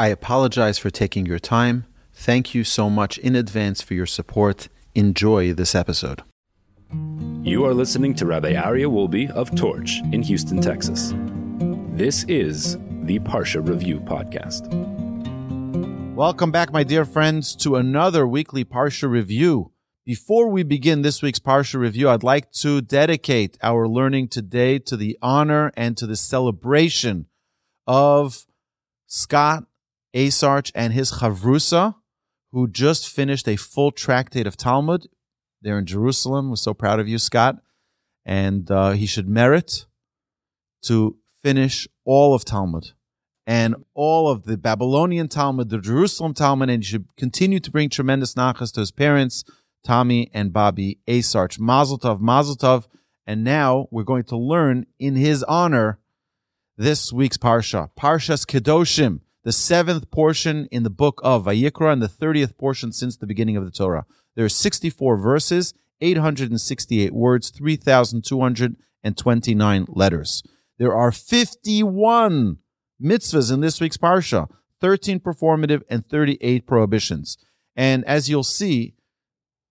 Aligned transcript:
I 0.00 0.06
apologize 0.06 0.78
for 0.78 0.88
taking 0.88 1.26
your 1.26 1.38
time. 1.38 1.84
Thank 2.14 2.54
you 2.54 2.64
so 2.64 2.88
much 2.88 3.18
in 3.18 3.36
advance 3.36 3.82
for 3.82 3.92
your 3.92 4.06
support. 4.06 4.70
Enjoy 4.94 5.52
this 5.52 5.74
episode. 5.74 6.22
You 7.42 7.66
are 7.66 7.74
listening 7.74 8.14
to 8.14 8.24
Rabbi 8.24 8.54
Aryeh 8.54 8.90
Wolbe 8.90 9.30
of 9.32 9.54
Torch 9.54 10.00
in 10.10 10.22
Houston, 10.22 10.58
Texas. 10.58 11.12
This 11.92 12.24
is 12.28 12.78
the 13.02 13.18
Parsha 13.18 13.60
Review 13.68 14.00
Podcast. 14.00 14.72
Welcome 16.14 16.50
back, 16.50 16.72
my 16.72 16.82
dear 16.82 17.04
friends, 17.04 17.54
to 17.56 17.76
another 17.76 18.26
weekly 18.26 18.64
Parsha 18.64 19.06
Review. 19.06 19.70
Before 20.06 20.48
we 20.48 20.62
begin 20.62 21.02
this 21.02 21.20
week's 21.20 21.40
Parsha 21.40 21.78
Review, 21.78 22.08
I'd 22.08 22.22
like 22.22 22.52
to 22.52 22.80
dedicate 22.80 23.58
our 23.62 23.86
learning 23.86 24.28
today 24.28 24.78
to 24.78 24.96
the 24.96 25.18
honor 25.20 25.70
and 25.76 25.94
to 25.98 26.06
the 26.06 26.16
celebration 26.16 27.26
of 27.86 28.46
Scott 29.06 29.64
Asarch 30.14 30.70
and 30.74 30.92
his 30.92 31.12
Chavrusa, 31.12 31.94
who 32.52 32.68
just 32.68 33.08
finished 33.08 33.48
a 33.48 33.56
full 33.56 33.90
tractate 33.90 34.46
of 34.46 34.56
Talmud. 34.56 35.06
They're 35.62 35.78
in 35.78 35.86
Jerusalem. 35.86 36.50
We're 36.50 36.56
so 36.56 36.74
proud 36.74 37.00
of 37.00 37.08
you, 37.08 37.18
Scott. 37.18 37.56
And 38.24 38.70
uh, 38.70 38.92
he 38.92 39.06
should 39.06 39.28
merit 39.28 39.86
to 40.82 41.16
finish 41.42 41.88
all 42.04 42.34
of 42.34 42.44
Talmud 42.44 42.92
and 43.46 43.74
all 43.94 44.28
of 44.28 44.44
the 44.44 44.56
Babylonian 44.56 45.28
Talmud, 45.28 45.70
the 45.70 45.78
Jerusalem 45.78 46.34
Talmud, 46.34 46.70
and 46.70 46.82
he 46.82 46.88
should 46.88 47.16
continue 47.16 47.60
to 47.60 47.70
bring 47.70 47.88
tremendous 47.88 48.34
nachas 48.34 48.72
to 48.74 48.80
his 48.80 48.92
parents, 48.92 49.44
Tommy 49.84 50.30
and 50.32 50.52
Bobbi 50.52 50.98
Asarch. 51.08 51.58
Mazel 51.58 51.98
tov, 51.98 52.20
Mazel 52.20 52.56
tov. 52.56 52.86
And 53.26 53.44
now 53.44 53.86
we're 53.90 54.04
going 54.04 54.24
to 54.24 54.36
learn 54.36 54.86
in 54.98 55.14
his 55.14 55.42
honor 55.44 55.98
this 56.76 57.12
week's 57.12 57.36
Parsha, 57.36 57.90
Parshas 57.98 58.44
Kedoshim 58.46 59.20
the 59.44 59.52
seventh 59.52 60.10
portion 60.10 60.66
in 60.70 60.82
the 60.82 60.90
book 60.90 61.20
of 61.24 61.44
Vayikra 61.44 61.90
and 61.92 62.02
the 62.02 62.08
30th 62.08 62.58
portion 62.58 62.92
since 62.92 63.16
the 63.16 63.26
beginning 63.26 63.56
of 63.56 63.64
the 63.64 63.70
Torah. 63.70 64.04
There 64.36 64.44
are 64.44 64.50
64 64.50 65.16
verses, 65.16 65.74
868 66.00 67.12
words, 67.12 67.50
3,229 67.50 69.86
letters. 69.88 70.42
There 70.78 70.94
are 70.94 71.10
51 71.12 72.58
mitzvahs 73.02 73.52
in 73.52 73.60
this 73.60 73.80
week's 73.80 73.96
Parsha, 73.96 74.48
13 74.80 75.18
performative 75.20 75.82
and 75.88 76.06
38 76.08 76.66
prohibitions. 76.66 77.38
And 77.76 78.04
as 78.04 78.28
you'll 78.28 78.44
see, 78.44 78.94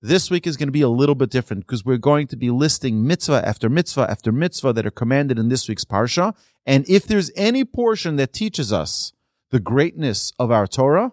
this 0.02 0.32
week 0.32 0.48
is 0.48 0.56
going 0.56 0.68
to 0.68 0.74
be 0.74 0.82
a 0.82 0.90
little 0.90 1.16
bit 1.16 1.30
different 1.30 1.68
because 1.68 1.84
we're 1.84 1.98
going 1.98 2.28
to 2.28 2.38
be 2.38 2.50
listing 2.50 3.06
mitzvah 3.06 3.46
after 3.46 3.68
mitzvah 3.70 4.10
after 4.10 4.32
mitzvah 4.32 4.72
that 4.74 4.86
are 4.86 4.92
commanded 4.92 5.38
in 5.38 5.50
this 5.50 5.68
week's 5.68 5.84
Parsha. 5.84 6.34
And 6.66 6.90
if 6.90 7.06
there's 7.06 7.32
any 7.36 7.66
portion 7.66 8.16
that 8.16 8.32
teaches 8.32 8.72
us 8.72 9.12
the 9.52 9.60
greatness 9.60 10.32
of 10.40 10.52
our 10.52 10.68
Torah, 10.68 11.12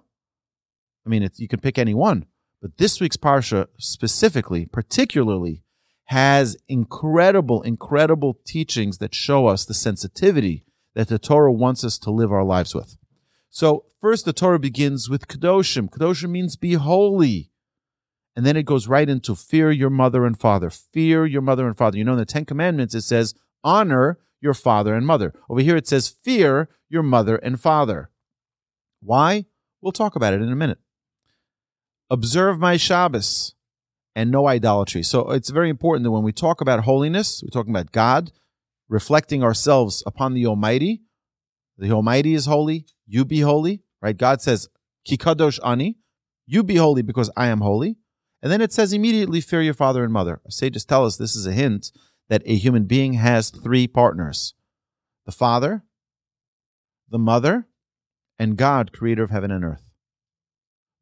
I 1.04 1.08
mean, 1.08 1.28
you 1.36 1.48
can 1.48 1.60
pick 1.60 1.78
any 1.78 1.94
one, 1.94 2.26
but 2.60 2.78
this 2.78 3.00
week's 3.00 3.16
Parsha 3.16 3.68
specifically, 3.78 4.66
particularly, 4.66 5.62
has 6.06 6.56
incredible, 6.68 7.62
incredible 7.62 8.38
teachings 8.44 8.98
that 8.98 9.14
show 9.14 9.46
us 9.46 9.64
the 9.64 9.74
sensitivity 9.74 10.64
that 10.94 11.08
the 11.08 11.18
Torah 11.18 11.52
wants 11.52 11.84
us 11.84 11.98
to 11.98 12.10
live 12.10 12.32
our 12.32 12.44
lives 12.44 12.74
with. 12.74 12.96
So, 13.50 13.86
first, 14.00 14.24
the 14.24 14.32
Torah 14.32 14.58
begins 14.58 15.08
with 15.08 15.28
Kedoshim. 15.28 15.90
Kedoshim 15.90 16.30
means 16.30 16.56
be 16.56 16.74
holy. 16.74 17.50
And 18.34 18.44
then 18.44 18.56
it 18.56 18.66
goes 18.66 18.86
right 18.86 19.08
into 19.08 19.34
fear 19.34 19.70
your 19.70 19.90
mother 19.90 20.26
and 20.26 20.38
father. 20.38 20.68
Fear 20.70 21.26
your 21.26 21.42
mother 21.42 21.66
and 21.66 21.76
father. 21.76 21.96
You 21.96 22.04
know, 22.04 22.12
in 22.12 22.18
the 22.18 22.26
Ten 22.26 22.44
Commandments, 22.44 22.94
it 22.94 23.02
says, 23.02 23.34
honor 23.64 24.18
your 24.40 24.54
father 24.54 24.94
and 24.94 25.06
mother. 25.06 25.32
Over 25.48 25.60
here, 25.60 25.76
it 25.76 25.88
says, 25.88 26.08
fear 26.08 26.68
your 26.88 27.02
mother 27.02 27.36
and 27.36 27.58
father. 27.58 28.10
Why? 29.06 29.46
We'll 29.80 29.92
talk 29.92 30.16
about 30.16 30.34
it 30.34 30.42
in 30.42 30.50
a 30.50 30.56
minute. 30.56 30.78
Observe 32.10 32.58
my 32.58 32.76
Shabbos 32.76 33.54
and 34.16 34.32
no 34.32 34.48
idolatry. 34.48 35.04
So 35.04 35.30
it's 35.30 35.50
very 35.50 35.70
important 35.70 36.02
that 36.04 36.10
when 36.10 36.24
we 36.24 36.32
talk 36.32 36.60
about 36.60 36.80
holiness, 36.80 37.40
we're 37.42 37.50
talking 37.50 37.72
about 37.72 37.92
God, 37.92 38.32
reflecting 38.88 39.44
ourselves 39.44 40.02
upon 40.06 40.34
the 40.34 40.46
Almighty. 40.46 41.02
The 41.78 41.92
Almighty 41.92 42.34
is 42.34 42.46
holy. 42.46 42.86
You 43.06 43.24
be 43.24 43.40
holy, 43.40 43.84
right? 44.02 44.16
God 44.16 44.42
says, 44.42 44.68
Kikadosh 45.08 45.60
ani, 45.64 45.98
you 46.46 46.64
be 46.64 46.76
holy 46.76 47.02
because 47.02 47.30
I 47.36 47.46
am 47.46 47.60
holy. 47.60 47.98
And 48.42 48.50
then 48.50 48.60
it 48.60 48.72
says 48.72 48.92
immediately, 48.92 49.40
fear 49.40 49.62
your 49.62 49.74
father 49.74 50.02
and 50.02 50.12
mother. 50.12 50.40
Sages 50.48 50.84
tell 50.84 51.06
us 51.06 51.16
this 51.16 51.36
is 51.36 51.46
a 51.46 51.52
hint 51.52 51.92
that 52.28 52.42
a 52.44 52.56
human 52.56 52.86
being 52.86 53.14
has 53.14 53.50
three 53.50 53.86
partners 53.86 54.54
the 55.26 55.32
father, 55.32 55.82
the 57.08 57.18
mother, 57.18 57.66
and 58.38 58.56
God, 58.56 58.92
creator 58.92 59.22
of 59.22 59.30
heaven 59.30 59.50
and 59.50 59.64
earth. 59.64 59.82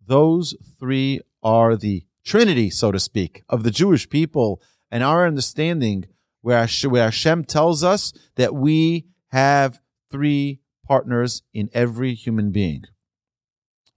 Those 0.06 0.55
three 0.78 1.21
are 1.43 1.77
the 1.77 2.05
Trinity, 2.25 2.71
so 2.71 2.91
to 2.91 2.99
speak, 2.99 3.43
of 3.49 3.62
the 3.62 3.71
Jewish 3.71 4.09
people 4.09 4.62
and 4.91 5.03
our 5.03 5.27
understanding 5.27 6.06
where 6.41 6.67
Hashem 6.67 7.45
tells 7.45 7.84
us 7.84 8.12
that 8.37 8.55
we 8.55 9.06
have 9.28 9.81
three 10.11 10.61
partners 10.87 11.43
in 11.53 11.71
every 11.72 12.15
human 12.15 12.50
being. 12.50 12.84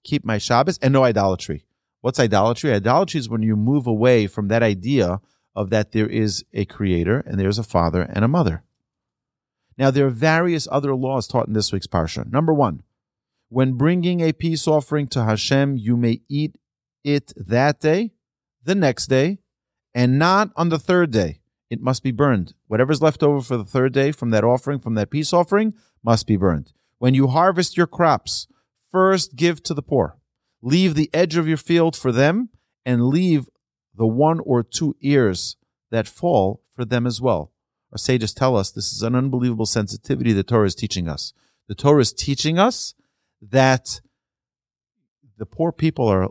Keep 0.04 0.25
my 0.25 0.38
Shabbos 0.38 0.78
and 0.81 0.94
no 0.94 1.04
idolatry. 1.04 1.66
What's 2.02 2.19
idolatry? 2.19 2.74
Idolatry 2.74 3.19
is 3.19 3.30
when 3.30 3.44
you 3.44 3.56
move 3.56 3.88
away 3.88 4.28
from 4.28 4.48
that 4.48 4.64
idea 4.64 5.19
of 5.56 5.69
that 5.72 5.92
there 5.92 6.08
is 6.08 6.46
a 6.54 6.66
creator 6.66 7.19
and 7.19 7.40
there's 7.40 7.59
a 7.59 7.64
father 7.64 8.02
and 8.02 8.24
a 8.24 8.30
mother. 8.30 8.64
Now, 9.78 9.92
there 9.92 10.08
are 10.08 10.12
various 10.12 10.68
other 10.72 10.96
laws 10.96 11.28
taught 11.28 11.48
in 11.48 11.54
this 11.54 11.72
week's 11.72 11.88
Parsha. 11.88 12.31
Number 12.31 12.54
one, 12.54 12.81
when 13.50 13.74
bringing 13.74 14.22
a 14.22 14.34
peace 14.34 14.68
offering 14.68 15.08
to 15.08 15.24
Hashem, 15.24 15.78
you 15.78 15.96
may 15.96 16.22
eat 16.28 16.58
it 17.03 17.34
that 17.38 17.80
day, 17.80 18.12
the 18.63 18.75
next 18.75 19.08
day, 19.08 19.40
and 19.94 20.19
not 20.19 20.52
on 20.56 20.69
the 20.69 20.80
third 20.80 21.12
day. 21.12 21.40
It 21.69 21.81
must 21.81 22.03
be 22.03 22.12
burned. 22.12 22.53
Whatever's 22.68 23.02
left 23.02 23.24
over 23.24 23.41
for 23.41 23.57
the 23.57 23.66
third 23.66 23.94
day 23.94 24.12
from 24.12 24.30
that 24.31 24.44
offering, 24.44 24.80
from 24.80 24.96
that 24.96 25.09
peace 25.09 25.34
offering, 25.34 25.74
must 26.03 26.28
be 26.28 26.38
burned. 26.38 26.72
When 26.97 27.13
you 27.13 27.28
harvest 27.28 27.78
your 27.78 27.88
crops, 27.88 28.47
first 28.90 29.36
give 29.36 29.62
to 29.63 29.74
the 29.74 29.81
poor. 29.81 30.18
Leave 30.62 30.96
the 30.96 31.09
edge 31.13 31.36
of 31.36 31.47
your 31.47 31.57
field 31.57 31.96
for 31.96 32.12
them, 32.12 32.50
and 32.86 33.07
leave 33.07 33.47
the 33.96 34.07
one 34.07 34.40
or 34.40 34.63
two 34.63 34.95
ears 35.01 35.57
that 35.92 36.07
fall 36.07 36.62
for 36.74 36.86
them 36.86 37.06
as 37.06 37.21
well. 37.21 37.51
Our 37.92 37.98
sages 37.98 38.33
tell 38.33 38.56
us 38.56 38.71
this 38.71 38.92
is 38.92 39.01
an 39.01 39.16
unbelievable 39.16 39.66
sensitivity 39.66 40.33
the 40.33 40.44
Torah 40.44 40.68
is 40.68 40.75
teaching 40.75 41.07
us. 41.07 41.33
The 41.68 41.75
Torah 41.75 42.01
is 42.01 42.13
teaching 42.13 42.60
us 42.60 42.94
that 43.42 44.01
the 45.38 45.45
poor 45.45 45.72
people 45.72 46.07
are 46.07 46.30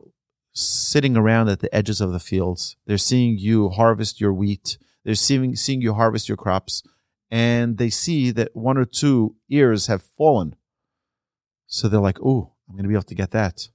sitting 0.52 1.16
around 1.16 1.48
at 1.48 1.60
the 1.60 1.74
edges 1.74 2.00
of 2.00 2.12
the 2.12 2.20
fields. 2.20 2.76
They're 2.86 2.98
seeing 2.98 3.38
you 3.38 3.68
harvest 3.68 4.20
your 4.20 4.32
wheat. 4.32 4.78
They're 5.04 5.14
seeing, 5.14 5.54
seeing 5.54 5.82
you 5.82 5.94
harvest 5.94 6.28
your 6.28 6.36
crops. 6.36 6.82
And 7.30 7.78
they 7.78 7.90
see 7.90 8.30
that 8.32 8.54
one 8.54 8.78
or 8.78 8.84
two 8.84 9.36
ears 9.50 9.88
have 9.88 10.02
fallen. 10.02 10.56
So 11.66 11.88
they're 11.88 12.00
like, 12.00 12.18
oh, 12.20 12.52
I'm 12.68 12.74
going 12.74 12.84
to 12.84 12.88
be 12.88 12.94
able 12.94 13.02
to 13.04 13.14
get 13.14 13.32
that. 13.32 13.68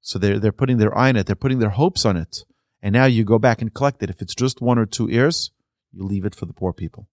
So 0.00 0.18
they're, 0.18 0.38
they're 0.38 0.52
putting 0.52 0.78
their 0.78 0.96
eye 0.96 1.10
on 1.10 1.16
it. 1.16 1.26
They're 1.26 1.36
putting 1.36 1.58
their 1.58 1.70
hopes 1.70 2.04
on 2.04 2.16
it. 2.16 2.44
And 2.82 2.92
now 2.92 3.06
you 3.06 3.24
go 3.24 3.38
back 3.38 3.60
and 3.60 3.72
collect 3.72 4.02
it. 4.02 4.10
If 4.10 4.22
it's 4.22 4.34
just 4.34 4.60
one 4.60 4.78
or 4.78 4.86
two 4.86 5.08
ears, 5.10 5.50
you 5.92 6.04
leave 6.04 6.24
it 6.24 6.34
for 6.34 6.46
the 6.46 6.52
poor 6.52 6.72
people. 6.72 7.08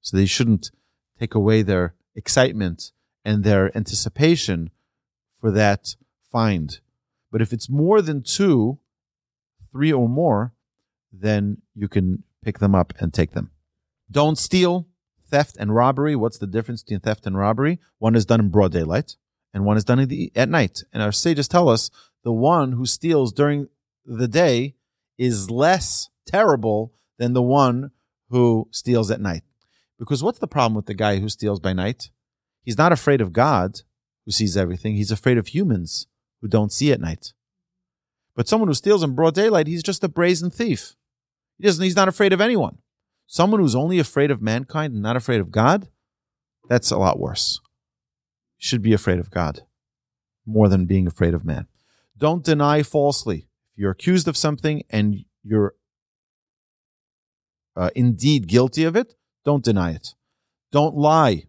So 0.00 0.16
they 0.16 0.26
shouldn't 0.26 0.70
take 1.18 1.34
away 1.34 1.62
their 1.62 1.94
excitement 2.14 2.92
and 3.24 3.44
their 3.44 3.76
anticipation 3.76 4.70
for 5.40 5.50
that 5.50 5.96
find. 6.30 6.80
But 7.30 7.42
if 7.42 7.52
it's 7.52 7.68
more 7.68 8.02
than 8.02 8.22
two, 8.22 8.78
three 9.70 9.92
or 9.92 10.08
more, 10.08 10.54
then 11.12 11.62
you 11.74 11.88
can 11.88 12.24
pick 12.44 12.58
them 12.58 12.74
up 12.74 12.92
and 12.98 13.12
take 13.12 13.32
them. 13.32 13.50
Don't 14.10 14.38
steal, 14.38 14.86
theft, 15.30 15.56
and 15.58 15.74
robbery. 15.74 16.14
What's 16.16 16.38
the 16.38 16.46
difference 16.46 16.82
between 16.82 17.00
theft 17.00 17.26
and 17.26 17.36
robbery? 17.36 17.80
One 17.98 18.14
is 18.14 18.26
done 18.26 18.40
in 18.40 18.48
broad 18.50 18.72
daylight, 18.72 19.16
and 19.54 19.64
one 19.64 19.76
is 19.76 19.84
done 19.84 20.06
the, 20.06 20.32
at 20.36 20.48
night. 20.48 20.82
And 20.92 21.02
our 21.02 21.12
sages 21.12 21.48
tell 21.48 21.68
us 21.68 21.90
the 22.24 22.32
one 22.32 22.72
who 22.72 22.86
steals 22.86 23.32
during 23.32 23.68
the 24.04 24.28
day 24.28 24.74
is 25.18 25.50
less 25.50 26.08
terrible 26.26 26.92
than 27.18 27.32
the 27.32 27.42
one 27.42 27.90
who 28.28 28.68
steals 28.70 29.10
at 29.10 29.20
night. 29.20 29.42
Because 29.98 30.22
what's 30.22 30.38
the 30.38 30.48
problem 30.48 30.74
with 30.74 30.86
the 30.86 30.94
guy 30.94 31.18
who 31.18 31.28
steals 31.28 31.60
by 31.60 31.72
night? 31.72 32.10
He's 32.62 32.78
not 32.78 32.92
afraid 32.92 33.20
of 33.20 33.32
God, 33.32 33.80
who 34.24 34.32
sees 34.32 34.56
everything. 34.56 34.94
He's 34.94 35.10
afraid 35.10 35.38
of 35.38 35.48
humans 35.48 36.06
who 36.40 36.48
don't 36.48 36.72
see 36.72 36.92
at 36.92 37.00
night. 37.00 37.32
But 38.34 38.48
someone 38.48 38.68
who 38.68 38.74
steals 38.74 39.02
in 39.02 39.14
broad 39.14 39.34
daylight, 39.34 39.66
he's 39.66 39.82
just 39.82 40.04
a 40.04 40.08
brazen 40.08 40.50
thief. 40.50 40.94
He 41.58 41.64
doesn't, 41.64 41.82
he's 41.82 41.96
not 41.96 42.08
afraid 42.08 42.32
of 42.32 42.40
anyone. 42.40 42.78
Someone 43.26 43.60
who's 43.60 43.74
only 43.74 43.98
afraid 43.98 44.30
of 44.30 44.42
mankind 44.42 44.94
and 44.94 45.02
not 45.02 45.16
afraid 45.16 45.40
of 45.40 45.50
God, 45.50 45.88
that's 46.68 46.90
a 46.90 46.98
lot 46.98 47.18
worse. 47.18 47.60
You 48.58 48.66
should 48.66 48.82
be 48.82 48.92
afraid 48.92 49.18
of 49.18 49.30
God 49.30 49.62
more 50.46 50.68
than 50.68 50.86
being 50.86 51.06
afraid 51.06 51.34
of 51.34 51.44
man. 51.44 51.66
Don't 52.16 52.44
deny 52.44 52.82
falsely. 52.82 53.48
If 53.72 53.78
you're 53.78 53.90
accused 53.90 54.28
of 54.28 54.36
something 54.36 54.82
and 54.90 55.24
you're 55.42 55.74
uh, 57.76 57.90
indeed 57.94 58.48
guilty 58.48 58.84
of 58.84 58.96
it, 58.96 59.14
don't 59.44 59.64
deny 59.64 59.92
it. 59.92 60.14
Don't 60.70 60.94
lie. 60.94 61.46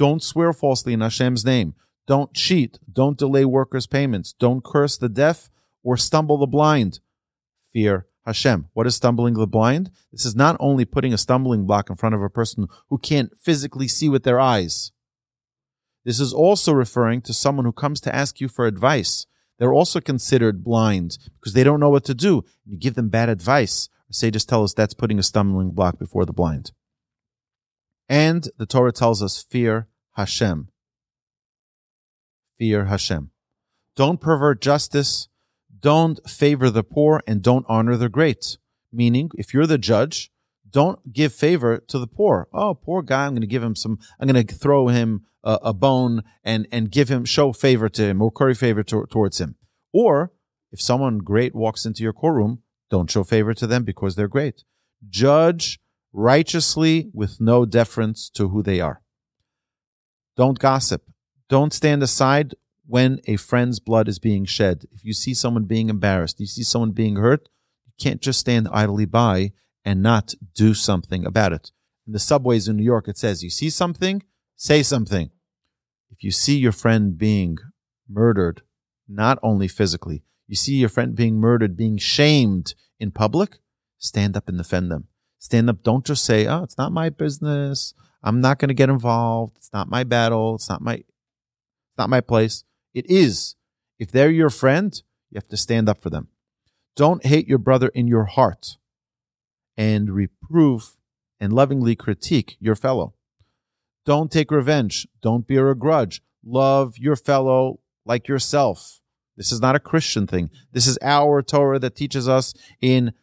Don't 0.00 0.22
swear 0.22 0.54
falsely 0.54 0.94
in 0.94 1.02
Hashem's 1.02 1.44
name. 1.44 1.74
Don't 2.06 2.32
cheat. 2.32 2.78
Don't 2.90 3.18
delay 3.18 3.44
workers' 3.44 3.86
payments. 3.86 4.32
Don't 4.32 4.64
curse 4.64 4.96
the 4.96 5.10
deaf 5.10 5.50
or 5.82 5.98
stumble 5.98 6.38
the 6.38 6.46
blind. 6.46 7.00
Fear 7.70 8.06
Hashem. 8.24 8.68
What 8.72 8.86
is 8.86 8.94
stumbling 8.94 9.34
the 9.34 9.46
blind? 9.46 9.90
This 10.10 10.24
is 10.24 10.34
not 10.34 10.56
only 10.58 10.86
putting 10.86 11.12
a 11.12 11.18
stumbling 11.18 11.66
block 11.66 11.90
in 11.90 11.96
front 11.96 12.14
of 12.14 12.22
a 12.22 12.30
person 12.30 12.66
who 12.88 12.96
can't 12.96 13.36
physically 13.36 13.88
see 13.88 14.08
with 14.08 14.22
their 14.22 14.40
eyes. 14.40 14.90
This 16.06 16.18
is 16.18 16.32
also 16.32 16.72
referring 16.72 17.20
to 17.20 17.34
someone 17.34 17.66
who 17.66 17.72
comes 17.72 18.00
to 18.00 18.14
ask 18.14 18.40
you 18.40 18.48
for 18.48 18.66
advice. 18.66 19.26
They're 19.58 19.74
also 19.74 20.00
considered 20.00 20.64
blind 20.64 21.18
because 21.38 21.52
they 21.52 21.62
don't 21.62 21.78
know 21.78 21.90
what 21.90 22.06
to 22.06 22.14
do. 22.14 22.46
You 22.64 22.78
give 22.78 22.94
them 22.94 23.10
bad 23.10 23.28
advice. 23.28 23.90
Say, 24.10 24.30
just 24.30 24.48
tell 24.48 24.64
us 24.64 24.72
that's 24.72 24.94
putting 24.94 25.18
a 25.18 25.22
stumbling 25.22 25.72
block 25.72 25.98
before 25.98 26.24
the 26.24 26.32
blind. 26.32 26.72
And 28.10 28.46
the 28.58 28.66
Torah 28.66 28.92
tells 28.92 29.22
us, 29.22 29.42
fear 29.42 29.88
Hashem. 30.16 30.68
Fear 32.58 32.84
Hashem. 32.84 33.30
Don't 33.96 34.20
pervert 34.20 34.60
justice 34.60 35.30
don't 35.80 36.20
favor 36.28 36.70
the 36.70 36.82
poor 36.82 37.22
and 37.26 37.42
don't 37.42 37.66
honor 37.68 37.96
the 37.96 38.08
great. 38.08 38.58
Meaning, 38.92 39.30
if 39.34 39.54
you're 39.54 39.66
the 39.66 39.78
judge, 39.78 40.30
don't 40.68 41.12
give 41.12 41.32
favor 41.32 41.78
to 41.88 41.98
the 41.98 42.06
poor. 42.06 42.48
Oh, 42.52 42.74
poor 42.74 43.02
guy, 43.02 43.26
I'm 43.26 43.32
going 43.32 43.40
to 43.40 43.46
give 43.46 43.62
him 43.62 43.76
some, 43.76 43.98
I'm 44.18 44.28
going 44.28 44.46
to 44.46 44.54
throw 44.54 44.88
him 44.88 45.26
a, 45.42 45.58
a, 45.62 45.72
bone 45.72 46.22
and, 46.44 46.66
and 46.70 46.90
give 46.90 47.08
him, 47.08 47.24
show 47.24 47.52
favor 47.52 47.88
to 47.88 48.02
him 48.02 48.20
or 48.20 48.30
curry 48.30 48.54
favor 48.54 48.82
to, 48.84 49.06
towards 49.06 49.40
him. 49.40 49.56
Or 49.92 50.32
if 50.70 50.80
someone 50.80 51.18
great 51.18 51.54
walks 51.54 51.86
into 51.86 52.02
your 52.02 52.12
courtroom, 52.12 52.62
don't 52.90 53.10
show 53.10 53.24
favor 53.24 53.54
to 53.54 53.66
them 53.66 53.84
because 53.84 54.16
they're 54.16 54.28
great. 54.28 54.64
Judge 55.08 55.80
righteously 56.12 57.10
with 57.12 57.40
no 57.40 57.64
deference 57.64 58.30
to 58.30 58.48
who 58.48 58.62
they 58.62 58.80
are. 58.80 59.02
Don't 60.36 60.58
gossip. 60.58 61.02
Don't 61.48 61.72
stand 61.72 62.02
aside 62.02 62.54
when 62.86 63.20
a 63.26 63.36
friend's 63.36 63.78
blood 63.78 64.08
is 64.08 64.18
being 64.18 64.44
shed. 64.44 64.84
If 64.92 65.04
you 65.04 65.12
see 65.12 65.34
someone 65.34 65.64
being 65.64 65.88
embarrassed, 65.88 66.40
you 66.40 66.46
see 66.46 66.62
someone 66.62 66.92
being 66.92 67.16
hurt, 67.16 67.48
you 67.86 67.92
can't 68.00 68.20
just 68.20 68.40
stand 68.40 68.68
idly 68.72 69.04
by 69.04 69.52
and 69.84 70.02
not 70.02 70.34
do 70.54 70.74
something 70.74 71.24
about 71.24 71.52
it. 71.52 71.70
In 72.06 72.12
the 72.12 72.18
subways 72.18 72.66
in 72.66 72.76
New 72.76 72.84
York, 72.84 73.06
it 73.06 73.16
says, 73.16 73.42
you 73.42 73.50
see 73.50 73.70
something, 73.70 74.22
say 74.56 74.82
something. 74.82 75.30
If 76.10 76.24
you 76.24 76.32
see 76.32 76.56
your 76.56 76.72
friend 76.72 77.16
being 77.16 77.58
murdered, 78.08 78.62
not 79.08 79.38
only 79.42 79.68
physically, 79.68 80.24
you 80.48 80.56
see 80.56 80.74
your 80.74 80.88
friend 80.88 81.14
being 81.14 81.38
murdered, 81.38 81.76
being 81.76 81.96
shamed 81.96 82.74
in 82.98 83.12
public, 83.12 83.58
stand 83.98 84.36
up 84.36 84.48
and 84.48 84.58
defend 84.58 84.90
them. 84.90 85.06
Stand 85.40 85.68
up. 85.68 85.82
Don't 85.82 86.04
just 86.04 86.24
say, 86.24 86.46
oh, 86.46 86.62
it's 86.62 86.78
not 86.78 86.92
my 86.92 87.08
business. 87.08 87.94
I'm 88.22 88.40
not 88.40 88.58
going 88.58 88.68
to 88.68 88.74
get 88.74 88.90
involved. 88.90 89.56
It's 89.56 89.72
not 89.72 89.88
my 89.88 90.04
battle. 90.04 90.54
It's 90.54 90.68
not 90.68 90.82
my, 90.82 90.94
it's 90.94 91.98
not 91.98 92.10
my 92.10 92.20
place. 92.20 92.62
It 92.94 93.10
is. 93.10 93.56
If 93.98 94.12
they're 94.12 94.30
your 94.30 94.50
friend, 94.50 94.94
you 95.30 95.36
have 95.36 95.48
to 95.48 95.56
stand 95.56 95.88
up 95.88 96.00
for 96.00 96.10
them. 96.10 96.28
Don't 96.94 97.24
hate 97.24 97.48
your 97.48 97.58
brother 97.58 97.88
in 97.88 98.06
your 98.06 98.24
heart 98.26 98.76
and 99.76 100.10
reprove 100.10 100.96
and 101.40 101.52
lovingly 101.52 101.96
critique 101.96 102.56
your 102.60 102.74
fellow. 102.74 103.14
Don't 104.04 104.30
take 104.30 104.50
revenge. 104.50 105.08
Don't 105.22 105.46
bear 105.46 105.70
a 105.70 105.74
grudge. 105.74 106.22
Love 106.44 106.98
your 106.98 107.16
fellow 107.16 107.80
like 108.04 108.28
yourself. 108.28 109.00
This 109.36 109.52
is 109.52 109.60
not 109.60 109.76
a 109.76 109.80
Christian 109.80 110.26
thing. 110.26 110.50
This 110.72 110.86
is 110.86 110.98
our 111.00 111.40
Torah 111.40 111.78
that 111.78 111.96
teaches 111.96 112.28
us 112.28 112.52
in 112.82 113.14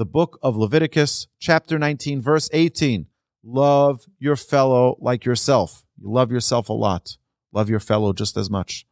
the 0.00 0.06
book 0.06 0.38
of 0.42 0.56
Leviticus, 0.56 1.26
chapter 1.38 1.78
19, 1.78 2.22
verse 2.22 2.48
18. 2.54 3.04
Love 3.44 4.06
your 4.18 4.34
fellow 4.34 4.96
like 4.98 5.26
yourself. 5.26 5.84
You 6.00 6.10
love 6.10 6.32
yourself 6.32 6.70
a 6.70 6.72
lot. 6.72 7.18
Love 7.52 7.68
your 7.68 7.80
fellow 7.80 8.14
just 8.14 8.34
as 8.38 8.48
much. 8.48 8.86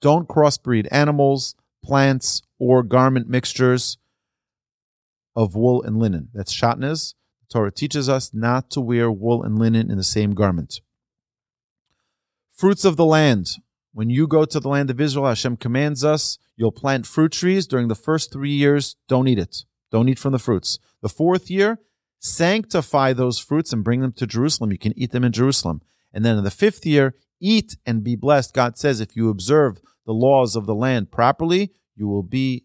Don't 0.00 0.26
crossbreed 0.26 0.88
animals, 0.90 1.54
plants, 1.84 2.42
or 2.58 2.82
garment 2.82 3.28
mixtures 3.28 3.96
of 5.36 5.54
wool 5.54 5.80
and 5.84 6.00
linen. 6.00 6.30
That's 6.34 6.52
shatnez. 6.52 7.14
The 7.42 7.52
Torah 7.52 7.70
teaches 7.70 8.08
us 8.08 8.34
not 8.34 8.70
to 8.70 8.80
wear 8.80 9.12
wool 9.12 9.44
and 9.44 9.56
linen 9.56 9.88
in 9.88 9.98
the 9.98 10.02
same 10.02 10.34
garment. 10.34 10.80
Fruits 12.50 12.84
of 12.84 12.96
the 12.96 13.06
land. 13.06 13.50
When 13.92 14.10
you 14.10 14.26
go 14.26 14.44
to 14.44 14.58
the 14.58 14.68
land 14.68 14.90
of 14.90 15.00
Israel, 15.00 15.28
Hashem 15.28 15.58
commands 15.58 16.04
us, 16.04 16.38
you'll 16.56 16.72
plant 16.72 17.06
fruit 17.06 17.30
trees 17.30 17.68
during 17.68 17.86
the 17.86 17.94
first 17.94 18.32
three 18.32 18.50
years. 18.50 18.96
Don't 19.06 19.28
eat 19.28 19.38
it. 19.38 19.64
Don't 19.94 20.08
eat 20.08 20.18
from 20.18 20.32
the 20.32 20.40
fruits. 20.40 20.80
The 21.02 21.08
fourth 21.08 21.48
year, 21.48 21.78
sanctify 22.18 23.12
those 23.12 23.38
fruits 23.38 23.72
and 23.72 23.84
bring 23.84 24.00
them 24.00 24.10
to 24.14 24.26
Jerusalem. 24.26 24.72
You 24.72 24.78
can 24.78 24.92
eat 24.98 25.12
them 25.12 25.22
in 25.22 25.30
Jerusalem. 25.30 25.82
And 26.12 26.24
then 26.24 26.36
in 26.36 26.42
the 26.42 26.50
fifth 26.50 26.84
year, 26.84 27.14
eat 27.38 27.76
and 27.86 28.02
be 28.02 28.16
blessed. 28.16 28.54
God 28.54 28.76
says 28.76 28.98
if 28.98 29.14
you 29.14 29.30
observe 29.30 29.80
the 30.04 30.12
laws 30.12 30.56
of 30.56 30.66
the 30.66 30.74
land 30.74 31.12
properly, 31.12 31.70
you 31.94 32.08
will 32.08 32.24
be 32.24 32.64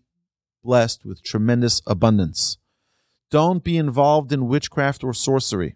blessed 0.64 1.06
with 1.06 1.22
tremendous 1.22 1.84
abundance. 1.86 2.58
Don't 3.30 3.64
be 3.64 3.78
involved 3.78 4.34
in 4.34 4.48
witchcraft 4.48 5.04
or 5.04 5.14
sorcery. 5.14 5.76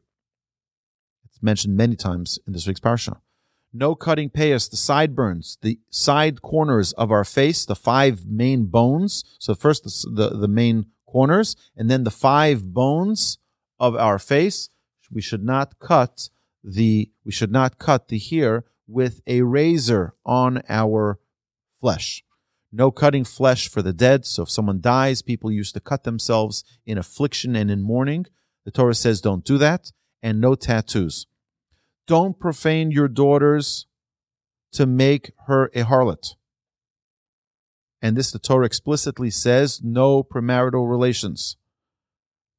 It's 1.25 1.43
mentioned 1.43 1.77
many 1.77 1.95
times 1.95 2.39
in 2.47 2.53
this 2.53 2.65
week's 2.65 2.79
parsha. 2.79 3.17
No 3.71 3.93
cutting 3.93 4.31
payas, 4.31 4.71
the 4.71 4.77
sideburns, 4.77 5.59
the 5.61 5.79
side 5.91 6.41
corners 6.41 6.93
of 6.93 7.11
our 7.11 7.23
face, 7.23 7.63
the 7.63 7.75
five 7.75 8.25
main 8.25 8.65
bones. 8.65 9.23
So 9.37 9.53
first 9.53 9.83
the, 9.83 10.29
the, 10.29 10.37
the 10.39 10.47
main 10.47 10.87
corners, 11.13 11.55
and 11.77 11.89
then 11.89 12.03
the 12.03 12.17
five 12.27 12.73
bones 12.73 13.37
of 13.79 13.95
our 13.95 14.19
face. 14.19 14.69
We 15.11 15.21
should 15.21 15.43
not 15.43 15.77
cut 15.79 16.29
the 16.63 17.11
we 17.23 17.31
should 17.31 17.51
not 17.51 17.77
cut 17.77 18.07
the 18.07 18.17
hair 18.17 18.65
with 18.87 19.21
a 19.27 19.43
razor 19.43 20.15
on 20.25 20.61
our 20.69 21.19
flesh. 21.79 22.23
No 22.71 22.89
cutting 22.89 23.23
flesh 23.23 23.69
for 23.69 23.83
the 23.83 23.93
dead. 23.93 24.25
So 24.25 24.43
if 24.43 24.49
someone 24.49 24.81
dies, 24.81 25.21
people 25.21 25.51
used 25.51 25.75
to 25.75 25.79
cut 25.79 26.03
themselves 26.03 26.63
in 26.85 26.97
affliction 26.97 27.55
and 27.55 27.69
in 27.69 27.83
mourning. 27.83 28.25
The 28.65 28.71
Torah 28.71 28.95
says 28.95 29.21
don't 29.21 29.45
do 29.45 29.57
that. 29.59 29.91
And 30.23 30.39
no 30.39 30.55
tattoos. 30.55 31.27
Don't 32.07 32.39
profane 32.39 32.91
your 32.91 33.09
daughters 33.09 33.85
to 34.71 34.85
make 34.85 35.33
her 35.47 35.69
a 35.75 35.83
harlot. 35.83 36.35
And 38.03 38.17
this 38.17 38.31
the 38.31 38.37
Torah 38.37 38.65
explicitly 38.65 39.29
says 39.29 39.81
no 39.81 40.23
premarital 40.23 40.89
relations. 40.89 41.55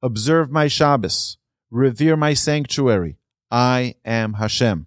Observe 0.03 0.51
my 0.51 0.69
Shabbos. 0.69 1.37
Revere 1.71 2.17
my 2.17 2.33
sanctuary. 2.33 3.19
I 3.51 3.97
am 4.07 4.35
Hashem. 4.35 4.87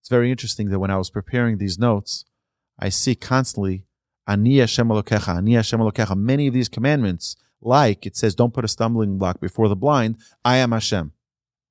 It's 0.00 0.08
very 0.08 0.32
interesting 0.32 0.70
that 0.70 0.80
when 0.80 0.90
I 0.90 0.96
was 0.96 1.10
preparing 1.10 1.58
these 1.58 1.78
notes, 1.78 2.24
I 2.76 2.88
see 2.88 3.14
constantly 3.14 3.84
Ani 4.26 4.58
Hashem 4.58 4.88
Elokecha, 4.88 5.36
Ani 5.36 5.54
Hashem 5.54 5.78
Elokecha. 5.78 6.16
Many 6.16 6.48
of 6.48 6.54
these 6.54 6.68
commandments, 6.68 7.36
like 7.60 8.04
it 8.04 8.16
says, 8.16 8.34
don't 8.34 8.52
put 8.52 8.64
a 8.64 8.68
stumbling 8.68 9.16
block 9.16 9.40
before 9.40 9.68
the 9.68 9.76
blind. 9.76 10.16
I 10.44 10.56
am 10.56 10.72
Hashem. 10.72 11.12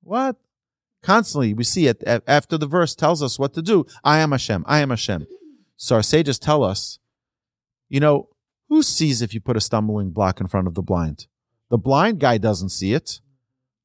What? 0.02 0.36
Constantly, 1.02 1.52
we 1.52 1.64
see 1.64 1.88
it 1.88 2.02
after 2.06 2.56
the 2.56 2.66
verse 2.66 2.94
tells 2.94 3.22
us 3.22 3.38
what 3.38 3.52
to 3.52 3.60
do. 3.60 3.84
I 4.02 4.20
am 4.20 4.30
Hashem. 4.30 4.64
I 4.66 4.78
am 4.78 4.88
Hashem. 4.88 5.26
So 5.76 5.96
our 5.96 6.02
sages 6.02 6.38
tell 6.38 6.64
us, 6.64 7.00
you 7.92 8.00
know, 8.00 8.30
who 8.70 8.82
sees 8.82 9.20
if 9.20 9.34
you 9.34 9.40
put 9.42 9.58
a 9.58 9.60
stumbling 9.60 10.12
block 10.12 10.40
in 10.40 10.46
front 10.46 10.66
of 10.66 10.72
the 10.72 10.80
blind? 10.80 11.26
The 11.68 11.76
blind 11.76 12.20
guy 12.20 12.38
doesn't 12.38 12.70
see 12.70 12.94
it. 12.94 13.20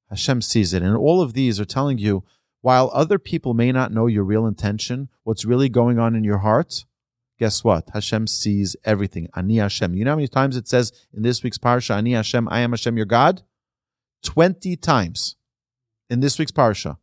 Hashem 0.10 0.42
sees 0.42 0.74
it. 0.74 0.82
And 0.82 0.96
all 0.96 1.22
of 1.22 1.34
these 1.34 1.60
are 1.60 1.66
telling 1.66 1.98
you 1.98 2.24
while 2.62 2.90
other 2.94 3.20
people 3.20 3.54
may 3.54 3.74
not 3.74 3.92
know 3.92 4.08
your 4.08 4.24
real 4.24 4.48
intention, 4.48 5.10
what's 5.24 5.44
really 5.44 5.68
going 5.68 6.00
on 6.00 6.16
in 6.16 6.24
your 6.24 6.38
heart, 6.38 6.86
guess 7.38 7.66
what? 7.66 7.90
Hashem 7.94 8.28
sees 8.28 8.78
everything. 8.86 9.28
Ani 9.36 9.58
Hashem. 9.58 9.94
You 9.94 10.06
know 10.06 10.12
how 10.12 10.16
many 10.16 10.30
times 10.30 10.56
it 10.56 10.70
says 10.70 10.94
in 11.14 11.22
this 11.22 11.44
week's 11.44 11.58
parsha, 11.58 11.98
Ani 11.98 12.14
Hashem, 12.14 12.48
I 12.50 12.62
am 12.62 12.72
Hashem, 12.72 12.96
your 12.96 13.06
God? 13.06 13.42
20 14.24 14.78
times 14.78 15.36
in 16.10 16.22
this 16.22 16.40
week's 16.40 16.54
parsha. 16.54 16.98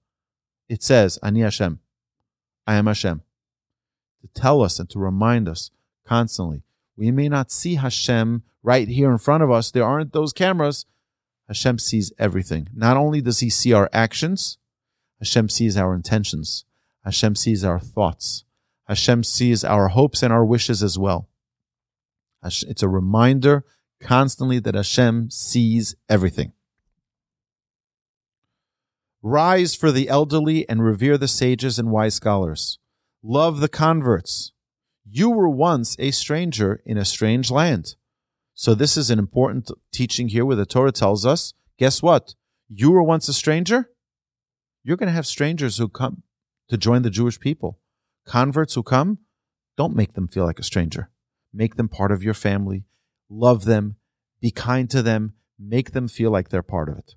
It 0.71 0.83
says, 0.83 1.19
Ani 1.23 1.41
Hashem, 1.41 1.81
I 2.67 2.77
am 2.77 2.87
Hashem. 2.87 3.21
To 4.23 4.29
tell 4.29 4.63
us 4.63 4.79
and 4.79 4.89
to 4.89 4.99
remind 4.99 5.51
us 5.51 5.71
constantly. 6.07 6.64
We 6.97 7.11
may 7.11 7.29
not 7.29 7.51
see 7.51 7.75
Hashem 7.77 8.43
right 8.63 8.89
here 8.89 9.11
in 9.11 9.19
front 9.19 9.43
of 9.43 9.51
us. 9.51 9.71
There 9.71 9.85
aren't 9.85 10.13
those 10.13 10.33
cameras. 10.33 10.87
Hashem 11.49 11.79
sees 11.79 12.13
everything. 12.19 12.69
Not 12.75 12.97
only 12.97 13.21
does 13.21 13.41
he 13.41 13.51
see 13.51 13.73
our 13.73 13.91
actions, 13.93 14.59
Hashem 15.19 15.49
sees 15.49 15.77
our 15.77 15.95
intentions. 15.95 16.65
Hashem 17.05 17.37
sees 17.37 17.65
our 17.65 17.79
thoughts. 17.79 18.45
Hashem 18.85 19.25
sees 19.25 19.65
our 19.65 19.89
hopes 19.89 20.23
and 20.23 20.33
our 20.33 20.45
wishes 20.45 20.83
as 20.83 20.99
well. 20.99 21.29
It's 22.43 22.83
a 22.83 22.89
reminder 22.89 23.65
constantly 24.01 24.59
that 24.61 24.75
Hashem 24.75 25.31
sees 25.31 25.97
everything. 26.09 26.53
Rise 29.23 29.75
for 29.75 29.91
the 29.91 30.09
elderly 30.09 30.69
and 30.69 30.85
revere 30.85 31.17
the 31.17 31.29
sages 31.29 31.79
and 31.79 31.91
wise 31.91 32.15
scholars. 32.15 32.79
Love 33.23 33.61
the 33.61 33.69
converts. 33.69 34.53
You 35.17 35.31
were 35.31 35.49
once 35.49 35.95
a 36.01 36.11
stranger 36.11 36.83
in 36.85 36.99
a 36.99 37.05
strange 37.05 37.49
land. 37.49 37.95
So, 38.53 38.75
this 38.75 38.97
is 38.97 39.11
an 39.11 39.21
important 39.21 39.71
teaching 39.93 40.27
here 40.27 40.45
where 40.45 40.57
the 40.57 40.67
Torah 40.67 40.91
tells 40.91 41.25
us 41.25 41.55
guess 41.79 42.03
what? 42.03 42.35
You 42.69 42.91
were 42.91 43.01
once 43.01 43.29
a 43.29 43.33
stranger. 43.33 43.91
You're 44.83 44.97
going 44.97 45.07
to 45.07 45.13
have 45.13 45.25
strangers 45.25 45.79
who 45.79 45.89
come 45.89 46.25
to 46.69 46.77
join 46.77 47.03
the 47.03 47.11
Jewish 47.11 47.39
people. 47.39 47.79
Converts 48.27 48.75
who 48.75 48.83
come, 48.83 49.19
don't 49.77 49.95
make 49.95 50.15
them 50.15 50.27
feel 50.27 50.47
like 50.47 50.59
a 50.59 50.65
stranger. 50.65 51.11
Make 51.53 51.77
them 51.77 51.89
part 51.89 52.11
of 52.11 52.25
your 52.25 52.35
family. 52.35 52.83
Love 53.31 53.67
them. 53.67 53.95
Be 54.41 54.51
kind 54.51 54.91
to 54.91 55.01
them. 55.01 55.35
Make 55.61 55.93
them 55.93 56.09
feel 56.09 56.33
like 56.33 56.49
they're 56.49 56.65
part 56.65 56.89
of 56.89 56.99
it. 56.99 57.15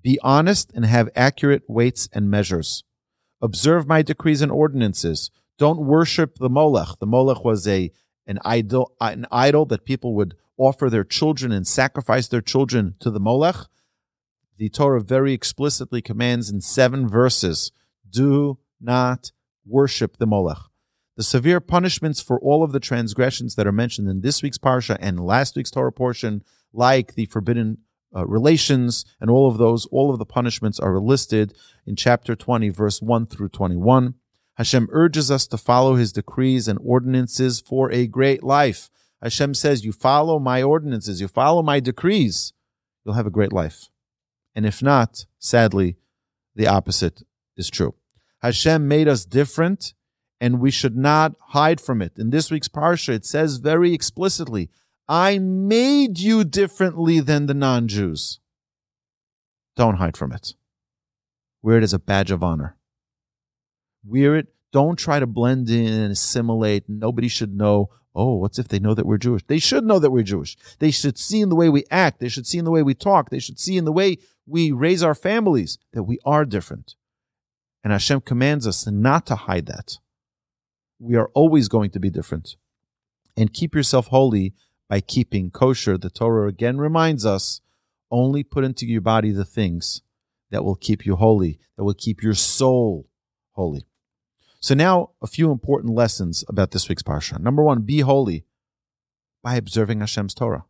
Be 0.00 0.20
honest 0.22 0.70
and 0.76 0.86
have 0.86 1.10
accurate 1.16 1.64
weights 1.66 2.08
and 2.12 2.30
measures. 2.30 2.84
Observe 3.42 3.88
my 3.88 4.02
decrees 4.02 4.42
and 4.42 4.52
ordinances. 4.52 5.32
Don't 5.58 5.86
worship 5.86 6.36
the 6.38 6.50
Molech. 6.50 6.98
The 7.00 7.06
Molech 7.06 7.44
was 7.44 7.66
a 7.66 7.90
an 8.26 8.38
idol, 8.44 8.92
an 9.00 9.26
idol 9.30 9.64
that 9.66 9.84
people 9.84 10.14
would 10.14 10.34
offer 10.56 10.90
their 10.90 11.04
children 11.04 11.52
and 11.52 11.66
sacrifice 11.66 12.26
their 12.26 12.40
children 12.40 12.96
to 13.00 13.10
the 13.10 13.20
Molech. 13.20 13.56
The 14.58 14.68
Torah 14.68 15.02
very 15.02 15.32
explicitly 15.32 16.02
commands 16.02 16.50
in 16.50 16.60
seven 16.60 17.08
verses: 17.08 17.72
Do 18.08 18.58
not 18.80 19.32
worship 19.64 20.16
the 20.18 20.26
Molech. 20.26 20.58
The 21.16 21.22
severe 21.22 21.60
punishments 21.60 22.20
for 22.20 22.38
all 22.40 22.62
of 22.62 22.72
the 22.72 22.80
transgressions 22.80 23.54
that 23.54 23.66
are 23.66 23.72
mentioned 23.72 24.08
in 24.08 24.20
this 24.20 24.42
week's 24.42 24.58
parsha 24.58 24.98
and 25.00 25.24
last 25.24 25.56
week's 25.56 25.70
Torah 25.70 25.92
portion, 25.92 26.42
like 26.74 27.14
the 27.14 27.24
forbidden 27.26 27.78
uh, 28.14 28.26
relations 28.26 29.04
and 29.18 29.30
all 29.30 29.48
of 29.48 29.56
those, 29.56 29.86
all 29.86 30.12
of 30.12 30.18
the 30.18 30.26
punishments 30.26 30.78
are 30.78 31.00
listed 31.00 31.54
in 31.86 31.96
chapter 31.96 32.36
20, 32.36 32.68
verse 32.68 33.00
1 33.00 33.26
through 33.26 33.48
21. 33.48 34.14
Hashem 34.56 34.88
urges 34.90 35.30
us 35.30 35.46
to 35.48 35.58
follow 35.58 35.96
his 35.96 36.12
decrees 36.12 36.66
and 36.66 36.78
ordinances 36.82 37.60
for 37.60 37.92
a 37.92 38.06
great 38.06 38.42
life. 38.42 38.90
Hashem 39.22 39.54
says, 39.54 39.84
You 39.84 39.92
follow 39.92 40.38
my 40.38 40.62
ordinances, 40.62 41.20
you 41.20 41.28
follow 41.28 41.62
my 41.62 41.80
decrees, 41.80 42.52
you'll 43.04 43.14
have 43.14 43.26
a 43.26 43.30
great 43.30 43.52
life. 43.52 43.88
And 44.54 44.64
if 44.64 44.82
not, 44.82 45.26
sadly, 45.38 45.96
the 46.54 46.66
opposite 46.66 47.22
is 47.56 47.68
true. 47.68 47.94
Hashem 48.40 48.88
made 48.88 49.08
us 49.08 49.24
different 49.24 49.94
and 50.40 50.60
we 50.60 50.70
should 50.70 50.96
not 50.96 51.34
hide 51.48 51.80
from 51.80 52.02
it. 52.02 52.12
In 52.18 52.30
this 52.30 52.50
week's 52.50 52.68
Parsha, 52.68 53.10
it 53.10 53.24
says 53.24 53.56
very 53.56 53.92
explicitly, 53.92 54.70
I 55.08 55.38
made 55.38 56.18
you 56.18 56.44
differently 56.44 57.20
than 57.20 57.46
the 57.46 57.54
non 57.54 57.88
Jews. 57.88 58.40
Don't 59.76 59.96
hide 59.96 60.16
from 60.16 60.32
it. 60.32 60.54
Wear 61.62 61.78
it 61.78 61.84
as 61.84 61.94
a 61.94 61.98
badge 61.98 62.30
of 62.30 62.42
honor. 62.42 62.76
Wear 64.06 64.36
it. 64.36 64.48
Don't 64.72 64.98
try 64.98 65.18
to 65.18 65.26
blend 65.26 65.68
in 65.70 65.92
and 65.92 66.12
assimilate. 66.12 66.84
Nobody 66.88 67.28
should 67.28 67.54
know. 67.54 67.90
Oh, 68.14 68.36
what's 68.36 68.58
if 68.58 68.68
they 68.68 68.78
know 68.78 68.94
that 68.94 69.06
we're 69.06 69.18
Jewish? 69.18 69.42
They 69.46 69.58
should 69.58 69.84
know 69.84 69.98
that 69.98 70.10
we're 70.10 70.22
Jewish. 70.22 70.56
They 70.78 70.90
should 70.90 71.18
see 71.18 71.40
in 71.40 71.48
the 71.48 71.56
way 71.56 71.68
we 71.68 71.84
act. 71.90 72.20
They 72.20 72.28
should 72.28 72.46
see 72.46 72.58
in 72.58 72.64
the 72.64 72.70
way 72.70 72.82
we 72.82 72.94
talk. 72.94 73.30
They 73.30 73.38
should 73.38 73.58
see 73.58 73.76
in 73.76 73.84
the 73.84 73.92
way 73.92 74.18
we 74.46 74.72
raise 74.72 75.02
our 75.02 75.14
families 75.14 75.78
that 75.92 76.04
we 76.04 76.18
are 76.24 76.44
different. 76.44 76.94
And 77.84 77.92
Hashem 77.92 78.22
commands 78.22 78.66
us 78.66 78.86
not 78.86 79.26
to 79.26 79.36
hide 79.36 79.66
that. 79.66 79.98
We 80.98 81.16
are 81.16 81.30
always 81.34 81.68
going 81.68 81.90
to 81.90 82.00
be 82.00 82.10
different. 82.10 82.56
And 83.36 83.52
keep 83.52 83.74
yourself 83.74 84.06
holy 84.06 84.54
by 84.88 85.00
keeping 85.00 85.50
kosher. 85.50 85.98
The 85.98 86.10
Torah 86.10 86.48
again 86.48 86.78
reminds 86.78 87.26
us 87.26 87.60
only 88.10 88.42
put 88.42 88.64
into 88.64 88.86
your 88.86 89.02
body 89.02 89.30
the 89.30 89.44
things 89.44 90.00
that 90.50 90.64
will 90.64 90.76
keep 90.76 91.04
you 91.04 91.16
holy, 91.16 91.58
that 91.76 91.84
will 91.84 91.94
keep 91.94 92.22
your 92.22 92.34
soul 92.34 93.08
holy. 93.52 93.86
So 94.60 94.74
now 94.74 95.10
a 95.22 95.26
few 95.26 95.50
important 95.50 95.94
lessons 95.94 96.44
about 96.48 96.70
this 96.70 96.88
week's 96.88 97.02
parsha. 97.02 97.38
Number 97.38 97.62
one, 97.62 97.82
be 97.82 98.00
holy 98.00 98.44
by 99.42 99.56
observing 99.56 100.00
Hashem's 100.00 100.34
Torah. 100.34 100.64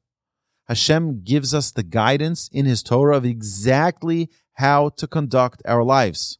Hashem 0.69 1.23
gives 1.23 1.55
us 1.55 1.71
the 1.71 1.83
guidance 1.83 2.50
in 2.52 2.66
His 2.66 2.83
Torah 2.83 3.16
of 3.16 3.25
exactly 3.25 4.28
how 4.55 4.88
to 4.90 5.07
conduct 5.07 5.62
our 5.64 5.85
lives. 5.85 6.38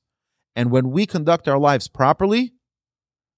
And 0.55 0.71
when 0.71 0.91
we 0.91 1.07
conduct 1.07 1.47
our 1.49 1.59
lives 1.59 1.87
properly, 1.87 2.55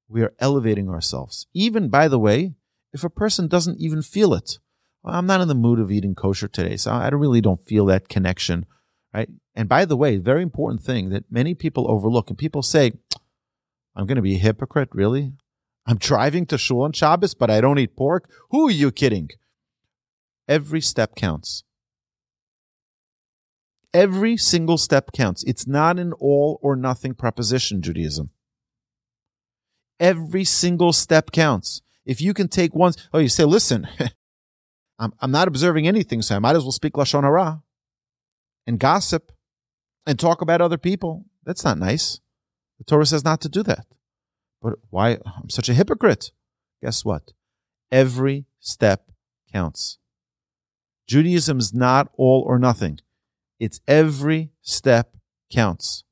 we 0.09 0.23
are 0.23 0.35
elevating 0.39 0.89
ourselves. 0.89 1.47
Even, 1.53 1.89
by 1.89 2.09
the 2.09 2.19
way, 2.19 2.55
if 2.93 3.05
a 3.05 3.11
person 3.11 3.49
doesn't 3.49 3.79
even 3.79 4.01
feel 4.01 4.33
it. 4.33 4.59
Well, 5.03 5.15
I'm 5.15 5.27
not 5.27 5.41
in 5.41 5.49
the 5.49 5.55
mood 5.55 5.79
of 5.79 5.93
eating 5.93 6.15
kosher 6.15 6.49
today, 6.49 6.77
so 6.77 6.91
I 6.91 7.09
really 7.09 7.41
don't 7.41 7.65
feel 7.65 7.85
that 7.87 8.09
connection, 8.09 8.67
right? 9.13 9.29
And 9.55 9.69
by 9.69 9.85
the 9.85 9.97
way, 9.97 10.17
very 10.17 10.43
important 10.43 10.83
thing 10.83 11.11
that 11.11 11.25
many 11.31 11.55
people 11.55 11.91
overlook, 11.91 12.31
and 12.31 12.39
people 12.39 12.63
say, 12.63 12.93
I'm 13.99 14.07
going 14.07 14.17
to 14.17 14.23
be 14.23 14.37
a 14.37 14.39
hypocrite, 14.39 14.91
really? 14.93 15.33
I'm 15.85 15.97
driving 15.99 16.47
to 16.47 16.57
shul 16.57 16.83
on 16.83 16.93
Shabbos, 16.93 17.35
but 17.35 17.51
I 17.51 17.61
don't 17.61 17.81
eat 17.81 17.97
pork? 17.97 18.31
Who 18.51 18.69
are 18.69 18.71
you 18.71 18.93
kidding? 18.93 19.31
Every 20.47 20.81
step 20.81 21.17
counts. 21.17 21.65
Every 23.93 24.37
single 24.37 24.79
step 24.79 25.11
counts. 25.13 25.43
It's 25.45 25.67
not 25.67 25.99
an 25.99 26.13
all 26.13 26.61
or 26.63 26.77
nothing 26.77 27.15
proposition, 27.15 27.83
Judaism. 27.83 28.31
Every 29.99 30.45
single 30.45 30.93
step 30.93 31.33
counts. 31.33 31.83
If 32.07 32.21
you 32.21 32.35
can 32.35 32.47
take 32.47 32.77
one, 32.77 32.93
oh, 33.13 33.19
you 33.19 33.29
say, 33.29 33.45
listen, 33.45 33.89
I'm, 35.01 35.13
I'm 35.21 35.33
not 35.33 35.49
observing 35.49 35.89
anything, 35.89 36.23
so 36.23 36.37
I 36.37 36.39
might 36.39 36.55
as 36.55 36.63
well 36.63 36.73
speak 36.73 36.93
Lashon 36.93 37.25
Hara 37.25 37.63
and 38.65 38.79
gossip 38.79 39.33
and 40.07 40.19
talk 40.19 40.41
about 40.41 40.61
other 40.61 40.79
people. 40.79 41.25
That's 41.45 41.65
not 41.65 41.79
nice. 41.79 42.21
The 42.79 42.85
Torah 42.85 43.07
says 43.07 43.25
not 43.25 43.41
to 43.43 43.49
do 43.49 43.63
that. 43.65 43.87
But 44.63 44.75
why? 44.91 45.19
I'm 45.25 45.51
such 45.51 45.69
a 45.69 45.75
hypocrite. 45.75 46.33
Guess 46.83 47.05
what? 47.05 47.33
Every 47.91 48.47
step 48.61 49.11
counts. 49.53 49.99
Judaism 51.07 51.59
is 51.59 51.73
not 51.73 52.11
all 52.17 52.45
or 52.47 52.59
nothing. 52.59 53.01
It's 53.59 53.81
every 53.89 54.51
step 54.63 55.17
counts. 55.53 56.05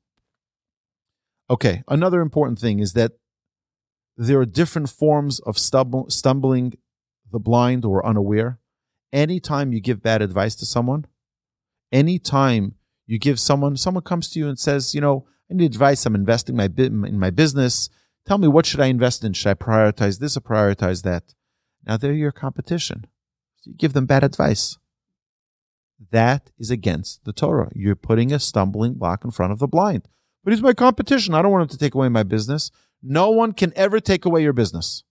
Okay, 1.49 1.83
another 1.87 2.19
important 2.21 2.59
thing 2.59 2.79
is 2.79 2.93
that 2.93 3.13
there 4.17 4.39
are 4.39 4.45
different 4.45 4.89
forms 4.89 5.39
of 5.39 5.57
stumbling 5.57 6.73
the 7.31 7.39
blind 7.39 7.85
or 7.85 8.05
unaware. 8.05 8.59
Anytime 9.13 9.71
you 9.71 9.79
give 9.79 10.01
bad 10.01 10.21
advice 10.21 10.55
to 10.55 10.65
someone, 10.65 11.05
anytime 11.91 12.75
you 13.05 13.19
give 13.19 13.39
someone, 13.39 13.77
someone 13.77 14.03
comes 14.03 14.29
to 14.31 14.39
you 14.39 14.49
and 14.49 14.59
says, 14.59 14.93
you 14.93 14.99
know, 14.99 15.27
I 15.49 15.53
need 15.53 15.65
advice. 15.65 16.05
I'm 16.05 16.15
investing 16.15 16.55
my 16.55 16.69
in 16.77 17.19
my 17.19 17.29
business. 17.29 17.89
Tell 18.25 18.37
me 18.37 18.47
what 18.47 18.65
should 18.65 18.81
I 18.81 18.87
invest 18.87 19.23
in? 19.23 19.33
Should 19.33 19.49
I 19.49 19.53
prioritize 19.53 20.19
this 20.19 20.35
or 20.35 20.41
prioritize 20.41 21.03
that? 21.03 21.33
Now 21.85 21.97
they're 21.97 22.13
your 22.13 22.33
competition. 22.33 23.07
So 23.57 23.71
you 23.71 23.77
give 23.77 23.93
them 23.93 24.05
bad 24.05 24.23
advice. 24.23 24.77
That 26.11 26.51
is 26.59 26.69
against 26.69 27.23
the 27.23 27.33
Torah. 27.33 27.71
You're 27.73 27.95
putting 27.95 28.31
a 28.31 28.39
stumbling 28.39 28.95
block 28.95 29.23
in 29.23 29.31
front 29.31 29.53
of 29.53 29.59
the 29.59 29.67
blind. 29.67 30.07
But 30.43 30.53
he's 30.53 30.61
my 30.61 30.73
competition. 30.73 31.33
I 31.33 31.41
don't 31.41 31.51
want 31.51 31.63
him 31.63 31.69
to 31.69 31.77
take 31.77 31.95
away 31.95 32.09
my 32.09 32.23
business. 32.23 32.69
No 33.01 33.29
one 33.29 33.53
can 33.53 33.73
ever 33.75 33.99
take 33.99 34.25
away 34.25 34.43
your 34.43 34.53
business. 34.53 35.03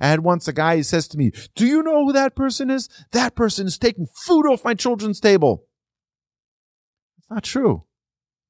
I 0.00 0.08
had 0.08 0.20
once 0.20 0.46
a 0.46 0.52
guy, 0.52 0.76
he 0.76 0.82
says 0.82 1.08
to 1.08 1.18
me, 1.18 1.32
Do 1.56 1.66
you 1.66 1.82
know 1.82 2.04
who 2.04 2.12
that 2.12 2.36
person 2.36 2.70
is? 2.70 2.88
That 3.12 3.34
person 3.34 3.66
is 3.66 3.78
taking 3.78 4.06
food 4.14 4.46
off 4.46 4.64
my 4.64 4.74
children's 4.74 5.18
table. 5.18 5.66
It's 7.18 7.30
not 7.30 7.42
true. 7.42 7.84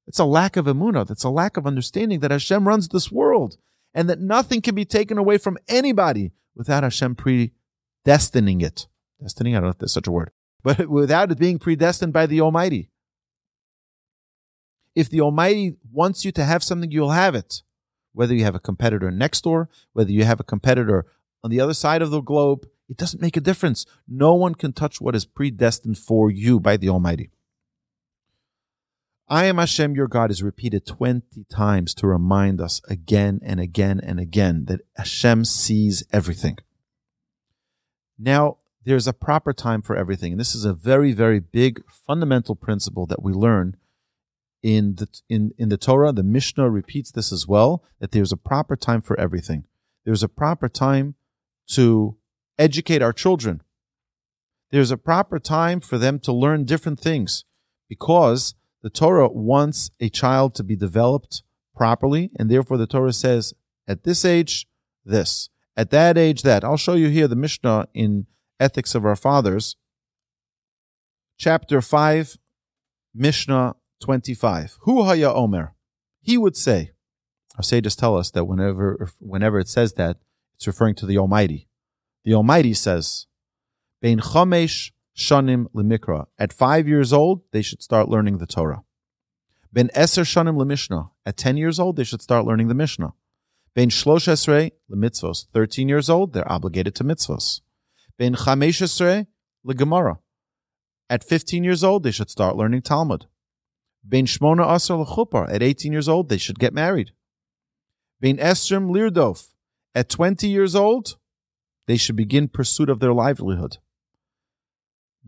It's 0.09 0.19
a 0.19 0.25
lack 0.25 0.57
of 0.57 0.67
emunah. 0.67 1.07
That's 1.07 1.23
a 1.23 1.31
lack 1.31 1.57
of 1.57 1.67
understanding 1.67 2.21
that 2.21 2.31
Hashem 2.31 2.67
runs 2.67 2.89
this 2.89 3.13
world 3.13 3.59
and 3.95 4.09
that 4.11 4.21
nothing 4.21 4.61
can 4.61 4.75
be 4.75 4.85
taken 4.85 5.19
away 5.19 5.39
from 5.39 5.59
anybody 5.69 6.33
without 6.57 6.83
Hashem 6.83 7.15
predestining 7.15 8.63
it 8.63 8.89
destiny. 9.21 9.53
I 9.53 9.61
don't 9.61 9.65
know 9.65 9.71
if 9.71 9.79
there's 9.79 9.93
such 9.93 10.07
a 10.07 10.13
word, 10.13 10.31
but 10.63 10.89
without 10.89 11.31
it 11.31 11.39
being 11.39 11.59
predestined 11.59 12.13
by 12.13 12.27
the 12.27 12.41
Almighty. 12.41 12.91
If 14.95 15.11
the 15.11 15.21
Almighty 15.21 15.77
wants 15.93 16.25
you 16.25 16.33
to 16.33 16.45
have 16.45 16.65
something, 16.65 16.91
you'll 16.91 17.11
have 17.11 17.37
it 17.37 17.63
whether 18.19 18.35
you 18.35 18.43
have 18.43 18.57
a 18.57 18.61
competitor 18.61 19.13
next 19.13 19.45
door, 19.45 19.69
whether 19.93 20.11
you 20.11 20.25
have 20.25 20.41
a 20.41 20.45
competitor 20.45 21.07
on 21.45 21.51
the 21.51 21.61
other 21.61 21.73
side 21.73 22.03
of 22.03 22.11
the 22.11 22.21
globe, 22.21 22.67
it 22.89 22.97
doesn't 22.97 23.23
make 23.23 23.37
a 23.37 23.41
difference. 23.41 23.87
No 24.09 24.35
one 24.35 24.57
can 24.57 24.73
touch 24.73 25.01
what 25.01 25.15
is 25.15 25.25
predestined 25.25 25.99
for 25.99 26.29
you 26.29 26.59
by 26.59 26.77
the 26.77 26.89
Almighty. 26.89 27.31
I 29.31 29.45
am 29.45 29.59
Hashem, 29.59 29.95
your 29.95 30.09
God, 30.09 30.31
is 30.31 30.43
repeated 30.43 30.87
20 30.87 31.45
times 31.51 31.93
to 31.95 32.07
remind 32.07 32.63
us 32.63 32.81
again 32.89 33.41
and 33.43 33.61
again 33.61 34.01
and 34.03 34.19
again 34.19 34.65
that 34.67 34.81
Hashem 34.97 35.45
sees 35.45 36.03
everything. 36.11 36.57
Now, 38.19 38.57
there's 38.85 39.07
a 39.07 39.13
proper 39.13 39.53
time 39.53 39.83
for 39.83 39.97
everything. 39.97 40.33
And 40.33 40.41
this 40.41 40.55
is 40.55 40.65
a 40.65 40.73
very, 40.73 41.13
very 41.13 41.41
big 41.41 41.83
fundamental 41.91 42.57
principle 42.57 43.05
that 43.07 43.23
we 43.23 43.35
learn 43.35 43.77
in 44.63 44.95
the, 44.95 45.09
in, 45.29 45.53
in 45.59 45.69
the 45.69 45.77
Torah. 45.77 46.13
The 46.13 46.23
Mishnah 46.23 46.71
repeats 46.71 47.11
this 47.11 47.31
as 47.31 47.47
well 47.47 47.85
that 48.01 48.13
there's 48.13 48.33
a 48.33 48.37
proper 48.37 48.77
time 48.77 49.03
for 49.03 49.19
everything. 49.21 49.65
There's 50.07 50.23
a 50.23 50.29
proper 50.29 50.71
time 50.71 51.17
to 51.73 52.17
educate 52.59 53.03
our 53.03 53.13
children. 53.13 53.63
There's 54.71 54.91
a 54.91 54.97
proper 54.97 55.39
time 55.39 55.81
for 55.81 55.99
them 55.99 56.19
to 56.21 56.33
learn 56.33 56.65
different 56.65 56.99
things 56.99 57.45
because 57.91 58.55
the 58.83 58.91
Torah 58.91 59.29
wants 59.29 59.91
a 60.01 60.09
child 60.09 60.55
to 60.55 60.65
be 60.65 60.77
developed 60.77 61.43
properly, 61.75 62.31
and 62.39 62.51
therefore 62.51 62.77
the 62.77 62.87
Torah 62.87 63.13
says, 63.13 63.55
at 63.87 64.05
this 64.05 64.25
age, 64.25 64.67
this. 65.05 65.49
At 65.77 65.91
that 65.91 66.19
age, 66.19 66.43
that. 66.43 66.65
I'll 66.65 66.77
show 66.77 66.95
you 66.95 67.09
here 67.09 67.29
the 67.29 67.37
Mishnah 67.37 67.89
in 67.95 68.27
Ethics 68.61 68.95
of 68.95 69.05
Our 69.05 69.17
Fathers, 69.17 69.77
chapter 71.39 71.81
5, 71.81 72.37
Mishnah 73.15 73.77
25. 74.01 74.79
Hu 74.83 75.03
haya 75.05 75.33
omer. 75.33 75.75
He 76.21 76.37
would 76.37 76.57
say, 76.57 76.91
our 77.57 77.63
sages 77.63 77.97
tell 77.97 78.17
us 78.17 78.31
that 78.33 78.45
whenever, 78.45 79.09
whenever 79.19 79.59
it 79.59 79.69
says 79.69 79.95
that, 79.95 80.19
it's 80.57 80.67
referring 80.67 80.97
to 80.97 81.07
the 81.07 81.19
Almighty. 81.19 81.69
The 82.25 82.35
Almighty 82.35 82.75
says, 82.75 83.27
Bein 84.01 84.21
chomesh 84.21 84.91
shanim 85.19 85.67
lemikra. 85.75 86.27
At 86.39 86.53
five 86.53 86.87
years 86.87 87.13
old, 87.13 87.43
they 87.53 87.61
should 87.61 87.83
start 87.83 88.09
learning 88.09 88.39
the 88.39 88.47
Torah. 88.47 88.85
Ben 89.73 89.91
eser 89.95 90.25
shanim 90.25 90.57
lemishnah. 90.57 91.11
At 91.27 91.37
ten 91.37 91.57
years 91.57 91.81
old, 91.81 91.97
they 91.97 92.05
should 92.05 92.23
start 92.23 92.47
learning 92.47 92.69
the 92.69 92.75
Mishnah. 92.75 93.13
Ben 93.75 93.91
shlosh 93.91 94.29
esrei 94.29 94.71
lemitzvos. 94.91 95.47
Thirteen 95.53 95.89
years 95.89 96.09
old, 96.09 96.33
they're 96.33 96.51
obligated 96.51 96.95
to 96.95 97.05
mitzvos. 97.05 97.61
Ben 98.17 98.35
chamesh 98.37 98.81
esrei 98.81 99.27
legemara. 99.67 100.19
At 101.11 101.25
fifteen 101.25 101.65
years 101.65 101.83
old, 101.83 102.05
they 102.05 102.13
should 102.13 102.31
start 102.31 102.57
learning 102.57 102.83
Talmud. 102.83 103.27
Ben 104.05 104.27
shmona 104.27 104.67
asar 104.71 105.05
lechupar. 105.05 105.53
At 105.53 105.63
eighteen 105.63 105.93
years 105.93 106.09
old, 106.09 106.29
they 106.29 106.39
should 106.39 106.61
get 106.61 106.73
married. 106.73 107.11
Ben 108.21 108.37
esrim 108.39 108.91
lirdof. 108.95 109.49
At 109.95 110.09
twenty 110.09 110.49
years 110.49 110.77
old, 110.77 111.17
they 111.87 111.97
should 111.97 112.17
begin 112.17 112.47
pursuit 112.47 112.89
of 112.89 113.01
their 113.01 113.13
livelihood. 113.13 113.79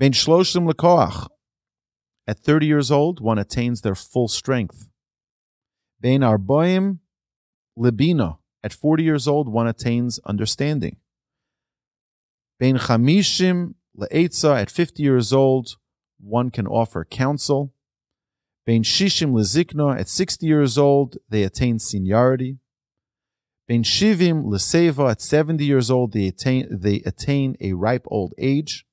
Ben 0.01 0.13
shloshim 0.13 0.67
lekoach. 0.67 1.29
At 2.27 2.39
30 2.39 2.65
years 2.65 2.91
old, 2.91 3.21
one 3.21 3.39
attains 3.39 3.83
their 3.83 3.95
full 3.95 4.29
strength. 4.29 4.89
Ben 6.01 6.21
arboim 6.23 7.01
libina. 7.79 8.39
At 8.65 8.73
40 8.73 9.03
years 9.05 9.29
old, 9.29 9.47
one 9.47 9.67
attains 9.67 10.19
understanding. 10.25 10.97
Ben 12.59 12.79
chamishim 12.79 13.75
le'etza. 13.95 14.63
At 14.63 14.71
50 14.71 15.03
years 15.03 15.35
old, 15.35 15.77
one 16.19 16.51
can 16.51 16.67
offer 16.67 17.05
counsel. 17.05 17.75
Ben 18.65 18.83
shishim 18.83 19.33
lezikna. 19.33 20.01
At 20.01 20.09
60 20.09 20.47
years 20.47 20.79
old, 20.79 21.19
they 21.29 21.43
attain 21.43 21.79
seniority. 21.79 22.57
Ben 23.69 23.83
shivim 23.83 24.45
leseva. 24.45 25.11
At 25.11 25.21
70 25.21 25.63
years 25.63 25.91
old, 25.91 26.15
they 26.15 26.29
attain, 26.29 26.69
they 26.71 27.03
attain 27.05 27.59
a 27.61 27.75
ripe 27.75 28.07
old 28.07 28.33
age. 28.39 28.87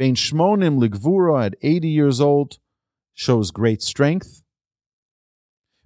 Ben 0.00 0.14
Shmonim 0.14 0.82
Ligvura 0.82 1.44
at 1.44 1.56
80 1.60 1.88
years 1.88 2.22
old 2.22 2.58
shows 3.12 3.50
great 3.50 3.82
strength. 3.82 4.40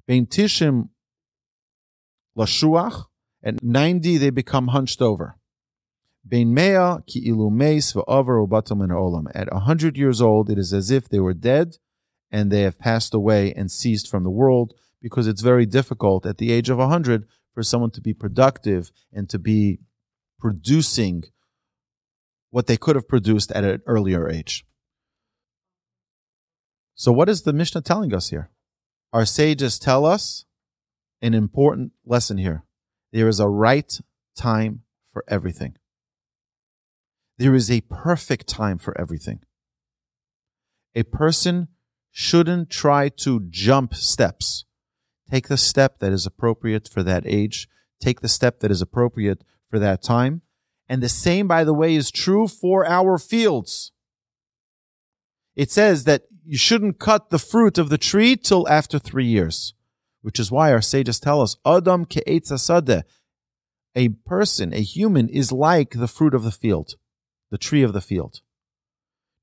Ben 0.06 0.24
Tishim 0.26 0.90
Lashuach 2.38 3.06
at 3.42 3.60
90 3.64 4.18
they 4.18 4.30
become 4.30 4.68
hunched 4.68 5.02
over. 5.02 5.36
Ben 6.24 6.54
Mea 6.54 6.98
ki 7.08 7.28
ilumeis 7.28 7.92
v'avar 7.92 8.46
ubatam 8.46 8.84
in 8.84 8.90
olam. 8.90 9.26
At 9.34 9.52
100 9.52 9.96
years 9.96 10.20
old, 10.20 10.48
it 10.48 10.58
is 10.58 10.72
as 10.72 10.92
if 10.92 11.08
they 11.08 11.18
were 11.18 11.34
dead 11.34 11.78
and 12.30 12.52
they 12.52 12.60
have 12.60 12.78
passed 12.78 13.14
away 13.14 13.52
and 13.52 13.68
ceased 13.68 14.08
from 14.08 14.22
the 14.22 14.30
world 14.30 14.74
because 15.02 15.26
it's 15.26 15.42
very 15.42 15.66
difficult 15.66 16.24
at 16.24 16.38
the 16.38 16.52
age 16.52 16.70
of 16.70 16.78
100 16.78 17.26
for 17.52 17.64
someone 17.64 17.90
to 17.90 18.00
be 18.00 18.14
productive 18.14 18.92
and 19.12 19.28
to 19.28 19.40
be 19.40 19.80
producing 20.38 21.24
what 22.54 22.68
they 22.68 22.76
could 22.76 22.94
have 22.94 23.08
produced 23.08 23.50
at 23.50 23.64
an 23.64 23.82
earlier 23.84 24.30
age. 24.30 24.64
So, 26.94 27.10
what 27.10 27.28
is 27.28 27.42
the 27.42 27.52
Mishnah 27.52 27.80
telling 27.80 28.14
us 28.14 28.30
here? 28.30 28.48
Our 29.12 29.26
sages 29.26 29.76
tell 29.76 30.06
us 30.06 30.44
an 31.20 31.34
important 31.34 31.94
lesson 32.06 32.38
here. 32.38 32.62
There 33.10 33.26
is 33.26 33.40
a 33.40 33.48
right 33.48 33.92
time 34.36 34.82
for 35.12 35.24
everything. 35.26 35.74
There 37.38 37.56
is 37.56 37.72
a 37.72 37.80
perfect 37.80 38.46
time 38.46 38.78
for 38.78 38.96
everything. 39.00 39.40
A 40.94 41.02
person 41.02 41.66
shouldn't 42.12 42.70
try 42.70 43.08
to 43.08 43.48
jump 43.50 43.96
steps. 43.96 44.64
Take 45.28 45.48
the 45.48 45.56
step 45.56 45.98
that 45.98 46.12
is 46.12 46.24
appropriate 46.24 46.88
for 46.88 47.02
that 47.02 47.24
age. 47.26 47.66
Take 48.00 48.20
the 48.20 48.28
step 48.28 48.60
that 48.60 48.70
is 48.70 48.80
appropriate 48.80 49.42
for 49.68 49.80
that 49.80 50.04
time. 50.04 50.42
And 50.88 51.02
the 51.02 51.08
same, 51.08 51.48
by 51.48 51.64
the 51.64 51.74
way, 51.74 51.94
is 51.94 52.10
true 52.10 52.46
for 52.46 52.86
our 52.86 53.18
fields. 53.18 53.92
It 55.56 55.70
says 55.70 56.04
that 56.04 56.24
you 56.44 56.58
shouldn't 56.58 56.98
cut 56.98 57.30
the 57.30 57.38
fruit 57.38 57.78
of 57.78 57.88
the 57.88 57.98
tree 57.98 58.36
till 58.36 58.68
after 58.68 58.98
three 58.98 59.26
years, 59.26 59.74
which 60.20 60.38
is 60.38 60.50
why 60.50 60.72
our 60.72 60.82
sages 60.82 61.20
tell 61.20 61.40
us, 61.40 61.56
Adam 61.64 62.04
sadeh. 62.06 63.02
A 63.96 64.08
person, 64.08 64.74
a 64.74 64.80
human, 64.80 65.28
is 65.28 65.52
like 65.52 65.90
the 65.92 66.08
fruit 66.08 66.34
of 66.34 66.42
the 66.42 66.50
field, 66.50 66.96
the 67.50 67.58
tree 67.58 67.82
of 67.82 67.92
the 67.92 68.00
field. 68.00 68.40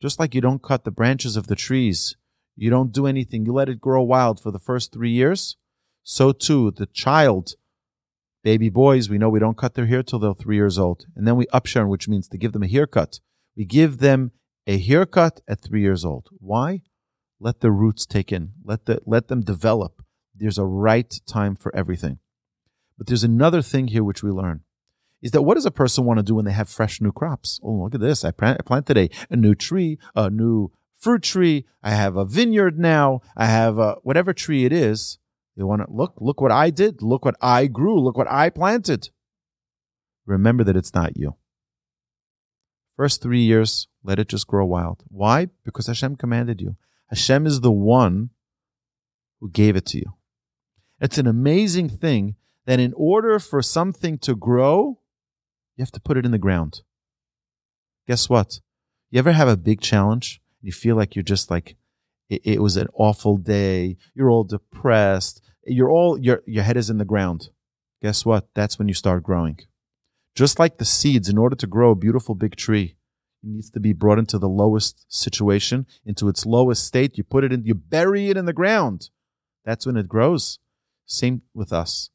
Just 0.01 0.19
like 0.19 0.35
you 0.35 0.41
don't 0.41 0.61
cut 0.61 0.83
the 0.83 0.91
branches 0.91 1.37
of 1.37 1.47
the 1.47 1.55
trees, 1.55 2.17
you 2.55 2.69
don't 2.69 2.91
do 2.91 3.07
anything, 3.07 3.45
you 3.45 3.53
let 3.53 3.69
it 3.69 3.79
grow 3.79 4.03
wild 4.03 4.39
for 4.39 4.51
the 4.51 4.59
first 4.59 4.91
three 4.91 5.11
years, 5.11 5.55
so 6.03 6.31
too 6.31 6.71
the 6.71 6.87
child 6.87 7.53
Baby 8.43 8.69
boys, 8.69 9.09
we 9.09 9.19
know 9.19 9.29
we 9.29 9.39
don't 9.39 9.57
cut 9.57 9.75
their 9.75 9.85
hair 9.85 10.01
till 10.01 10.19
they're 10.19 10.33
three 10.33 10.55
years 10.55 10.79
old. 10.79 11.05
And 11.15 11.27
then 11.27 11.35
we 11.35 11.45
upsharn, 11.47 11.89
which 11.89 12.07
means 12.07 12.27
to 12.29 12.37
give 12.37 12.53
them 12.53 12.63
a 12.63 12.67
haircut. 12.67 13.19
We 13.55 13.65
give 13.65 13.99
them 13.99 14.31
a 14.65 14.79
haircut 14.79 15.41
at 15.47 15.61
three 15.61 15.81
years 15.81 16.03
old. 16.03 16.29
Why? 16.39 16.81
Let 17.39 17.59
the 17.61 17.71
roots 17.71 18.05
take 18.05 18.31
in. 18.31 18.53
Let 18.63 18.85
the 18.85 18.99
let 19.05 19.27
them 19.27 19.41
develop. 19.41 20.03
There's 20.35 20.57
a 20.57 20.65
right 20.65 21.13
time 21.27 21.55
for 21.55 21.75
everything. 21.75 22.19
But 22.97 23.07
there's 23.07 23.23
another 23.23 23.61
thing 23.61 23.87
here 23.87 24.03
which 24.03 24.23
we 24.23 24.31
learn. 24.31 24.61
Is 25.21 25.31
that 25.31 25.43
what 25.43 25.55
does 25.55 25.65
a 25.65 25.71
person 25.71 26.05
want 26.05 26.17
to 26.19 26.23
do 26.23 26.35
when 26.35 26.45
they 26.45 26.51
have 26.51 26.69
fresh 26.69 26.99
new 26.99 27.11
crops? 27.11 27.59
Oh, 27.63 27.73
look 27.73 27.95
at 27.95 28.01
this. 28.01 28.25
I 28.25 28.31
planted 28.31 28.97
a, 28.97 29.09
a 29.29 29.35
new 29.35 29.53
tree, 29.53 29.99
a 30.15 30.29
new 30.29 30.71
fruit 30.97 31.23
tree. 31.23 31.65
I 31.83 31.91
have 31.91 32.15
a 32.15 32.25
vineyard 32.25 32.79
now. 32.79 33.21
I 33.35 33.45
have 33.45 33.77
a, 33.77 33.97
whatever 34.03 34.33
tree 34.33 34.65
it 34.65 34.73
is. 34.73 35.19
They 35.57 35.63
want 35.63 35.81
to 35.81 35.87
look, 35.91 36.13
look 36.19 36.39
what 36.41 36.51
I 36.51 36.69
did. 36.69 37.01
Look 37.01 37.25
what 37.25 37.35
I 37.41 37.67
grew. 37.67 37.99
Look 37.99 38.17
what 38.17 38.31
I 38.31 38.49
planted. 38.49 39.09
Remember 40.25 40.63
that 40.63 40.77
it's 40.77 40.93
not 40.93 41.17
you. 41.17 41.35
First 42.95 43.21
three 43.21 43.41
years, 43.41 43.87
let 44.03 44.19
it 44.19 44.29
just 44.29 44.47
grow 44.47 44.65
wild. 44.65 45.03
Why? 45.07 45.47
Because 45.65 45.87
Hashem 45.87 46.15
commanded 46.15 46.61
you. 46.61 46.75
Hashem 47.09 47.45
is 47.45 47.61
the 47.61 47.71
one 47.71 48.29
who 49.39 49.49
gave 49.49 49.75
it 49.75 49.85
to 49.87 49.97
you. 49.97 50.13
It's 50.99 51.17
an 51.17 51.27
amazing 51.27 51.89
thing 51.89 52.35
that 52.65 52.79
in 52.79 52.93
order 52.95 53.39
for 53.39 53.61
something 53.61 54.19
to 54.19 54.35
grow, 54.35 54.99
you 55.75 55.81
have 55.81 55.91
to 55.93 55.99
put 55.99 56.17
it 56.17 56.25
in 56.25 56.31
the 56.31 56.37
ground. 56.37 56.81
Guess 58.07 58.29
what? 58.29 58.59
You 59.09 59.19
ever 59.19 59.31
have 59.31 59.47
a 59.47 59.57
big 59.57 59.81
challenge? 59.81 60.41
You 60.61 60.71
feel 60.71 60.95
like 60.95 61.15
you're 61.15 61.23
just 61.23 61.49
like 61.49 61.75
it, 62.31 62.41
it 62.45 62.61
was 62.61 62.77
an 62.77 62.87
awful 62.93 63.37
day. 63.37 63.97
You're 64.15 64.29
all 64.29 64.45
depressed. 64.45 65.41
You're 65.65 65.91
all 65.91 66.17
your 66.17 66.41
your 66.47 66.63
head 66.63 66.77
is 66.77 66.89
in 66.89 66.97
the 66.97 67.05
ground. 67.05 67.49
Guess 68.01 68.25
what? 68.25 68.47
That's 68.55 68.79
when 68.79 68.87
you 68.87 68.95
start 68.95 69.21
growing. 69.21 69.59
Just 70.33 70.57
like 70.57 70.77
the 70.77 70.85
seeds, 70.85 71.29
in 71.29 71.37
order 71.37 71.55
to 71.57 71.67
grow 71.67 71.91
a 71.91 71.95
beautiful 71.95 72.35
big 72.35 72.55
tree, 72.55 72.95
it 73.43 73.49
needs 73.49 73.69
to 73.71 73.79
be 73.79 73.93
brought 73.93 74.17
into 74.17 74.39
the 74.39 74.49
lowest 74.49 75.05
situation, 75.13 75.85
into 76.05 76.29
its 76.29 76.45
lowest 76.45 76.85
state. 76.85 77.17
You 77.17 77.23
put 77.23 77.43
it 77.43 77.51
in, 77.51 77.65
you 77.65 77.75
bury 77.75 78.29
it 78.29 78.37
in 78.37 78.45
the 78.45 78.53
ground. 78.53 79.09
That's 79.65 79.85
when 79.85 79.97
it 79.97 80.07
grows. 80.07 80.57
Same 81.05 81.41
with 81.53 81.73
us. 81.73 82.09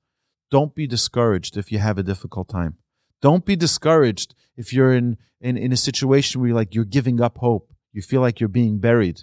Don't 0.51 0.75
be 0.75 0.87
discouraged 0.87 1.57
if 1.57 1.71
you 1.71 1.79
have 1.79 1.99
a 1.99 2.03
difficult 2.03 2.49
time. 2.49 2.79
Don't 3.21 3.45
be 3.45 3.55
discouraged 3.55 4.35
if 4.57 4.73
you're 4.73 4.95
in, 4.95 5.19
in, 5.41 5.57
in 5.57 5.73
a 5.73 5.77
situation 5.77 6.41
where 6.41 6.49
you're 6.49 6.57
like 6.57 6.75
you're 6.75 6.85
giving 6.85 7.21
up 7.21 7.39
hope. 7.39 7.73
You 7.93 8.03
feel 8.03 8.23
like 8.23 8.41
you're 8.41 8.49
being 8.49 8.79
buried. 8.79 9.23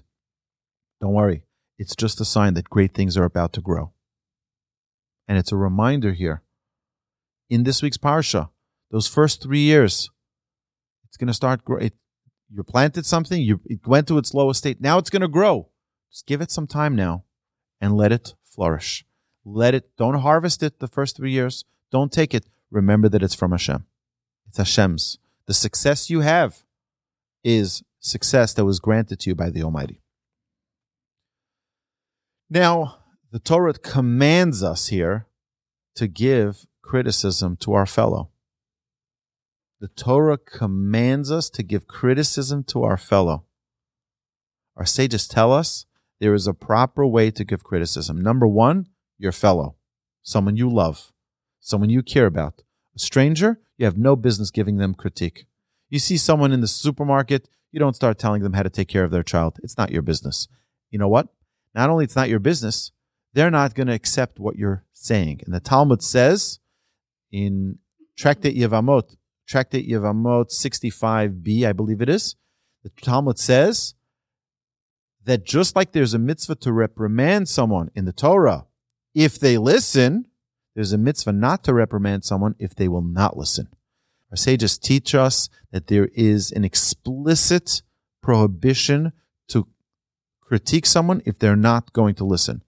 Don't 1.04 1.12
worry. 1.12 1.44
It's 1.78 1.98
just 1.98 2.22
a 2.22 2.26
sign 2.26 2.54
that 2.54 2.70
great 2.70 2.94
things 2.94 3.18
are 3.18 3.26
about 3.26 3.52
to 3.54 3.62
grow. 3.62 3.92
And 5.28 5.38
it's 5.38 5.52
a 5.52 5.58
reminder 5.58 6.14
here. 6.14 6.44
In 7.50 7.64
this 7.64 7.82
week's 7.82 7.98
Parsha, 7.98 8.52
those 8.90 9.06
first 9.06 9.44
three 9.44 9.60
years, 9.60 10.10
it's 11.04 11.18
going 11.18 11.28
to 11.28 11.34
start 11.34 11.66
grow. 11.66 11.80
It, 11.80 11.94
you 12.50 12.64
planted 12.64 13.06
something, 13.06 13.42
you, 13.42 13.60
it 13.66 13.86
went 13.86 14.08
to 14.08 14.18
its 14.18 14.34
lowest 14.34 14.60
state. 14.60 14.80
Now 14.80 14.98
it's 14.98 15.10
going 15.10 15.24
to 15.24 15.28
grow. 15.28 15.68
Just 16.10 16.26
give 16.26 16.40
it 16.40 16.52
some 16.52 16.68
time 16.68 16.96
now 16.96 17.26
and 17.82 17.98
let 17.98 18.14
it 18.14 18.36
flourish. 18.46 19.04
Let 19.44 19.74
it, 19.74 19.98
don't 19.98 20.22
harvest 20.22 20.64
it 20.64 20.80
the 20.80 20.88
first 20.88 21.18
three 21.18 21.32
years. 21.32 21.66
Don't 21.92 22.14
take 22.14 22.34
it. 22.34 22.46
Remember 22.72 23.10
that 23.10 23.22
it's 23.22 23.36
from 23.36 23.52
Hashem. 23.52 23.84
It's 24.48 24.58
Hashem's. 24.58 25.18
The 25.48 25.54
success 25.54 26.10
you 26.10 26.22
have 26.22 26.64
is 27.44 27.84
success 28.00 28.54
that 28.54 28.64
was 28.64 28.80
granted 28.80 29.20
to 29.20 29.32
you 29.32 29.36
by 29.36 29.50
the 29.50 29.64
Almighty. 29.64 30.00
Now, 32.54 33.00
the 33.32 33.40
Torah 33.40 33.74
commands 33.74 34.62
us 34.62 34.90
here 34.90 35.26
to 35.96 36.08
give 36.08 36.68
criticism 36.84 37.58
to 37.62 37.74
our 37.74 37.88
fellow. 37.88 38.30
The 39.80 39.88
Torah 39.88 40.38
commands 40.38 41.32
us 41.32 41.50
to 41.50 41.64
give 41.64 41.88
criticism 41.88 42.64
to 42.66 42.84
our 42.84 42.96
fellow. 42.96 43.46
Our 44.78 44.86
sages 44.86 45.28
tell 45.28 45.52
us 45.52 45.88
there 46.20 46.36
is 46.36 46.46
a 46.46 46.54
proper 46.54 47.08
way 47.08 47.32
to 47.32 47.44
give 47.44 47.64
criticism. 47.64 48.22
Number 48.22 48.46
one, 48.46 48.86
your 49.18 49.32
fellow, 49.32 49.78
someone 50.22 50.56
you 50.56 50.70
love, 50.70 51.12
someone 51.60 51.90
you 51.90 52.04
care 52.04 52.28
about. 52.28 52.62
A 52.96 53.00
stranger, 53.00 53.62
you 53.80 53.86
have 53.86 53.98
no 53.98 54.16
business 54.16 54.52
giving 54.52 54.78
them 54.78 54.94
critique. 54.94 55.48
You 55.90 55.98
see 55.98 56.18
someone 56.18 56.52
in 56.52 56.62
the 56.62 56.68
supermarket, 56.68 57.50
you 57.72 57.80
don't 57.80 57.96
start 57.96 58.20
telling 58.20 58.44
them 58.44 58.54
how 58.54 58.62
to 58.62 58.70
take 58.70 58.90
care 58.90 59.04
of 59.04 59.10
their 59.10 59.24
child. 59.24 59.58
It's 59.64 59.76
not 59.76 59.90
your 59.90 60.04
business. 60.04 60.48
You 60.92 61.00
know 61.00 61.08
what? 61.08 61.30
Not 61.74 61.90
only 61.90 62.04
it's 62.04 62.16
not 62.16 62.30
your 62.30 62.40
business, 62.40 62.92
they're 63.34 63.52
not 63.52 63.74
going 63.74 63.88
to 63.88 63.94
accept 63.94 64.40
what 64.40 64.56
you're 64.56 64.86
saying. 64.94 65.42
And 65.46 65.54
the 65.54 65.60
Talmud 65.60 66.04
says 66.04 66.60
in 67.32 67.80
Tractate 68.18 68.56
Yevamot, 68.56 69.16
Tractate 69.48 69.90
Yevamot 69.90 70.52
65b, 70.52 71.68
I 71.68 71.74
believe 71.74 72.02
it 72.02 72.10
is, 72.10 72.36
the 72.84 72.90
Talmud 73.02 73.40
says 73.40 73.96
that 75.26 75.46
just 75.46 75.76
like 75.76 75.92
there's 75.92 76.14
a 76.14 76.20
mitzvah 76.20 76.56
to 76.56 76.72
reprimand 76.72 77.50
someone 77.50 77.90
in 77.96 78.06
the 78.06 78.14
Torah, 78.14 78.66
if 79.16 79.40
they 79.40 79.58
listen, 79.58 80.26
there's 80.76 80.94
a 80.94 80.98
mitzvah 80.98 81.34
not 81.34 81.64
to 81.64 81.74
reprimand 81.74 82.24
someone 82.24 82.56
if 82.60 82.76
they 82.76 82.88
will 82.88 83.02
not 83.02 83.38
listen. 83.38 83.68
Our 84.32 84.38
sages 84.38 84.78
teach 84.78 85.14
us 85.14 85.50
that 85.72 85.88
there 85.88 86.10
is 86.14 86.52
an 86.52 86.64
explicit 86.64 87.84
prohibition 88.22 89.14
critique 90.54 90.86
someone 90.86 91.20
if 91.26 91.40
they're 91.40 91.56
not 91.56 91.92
going 91.94 92.14
to 92.14 92.24
listen. 92.24 92.62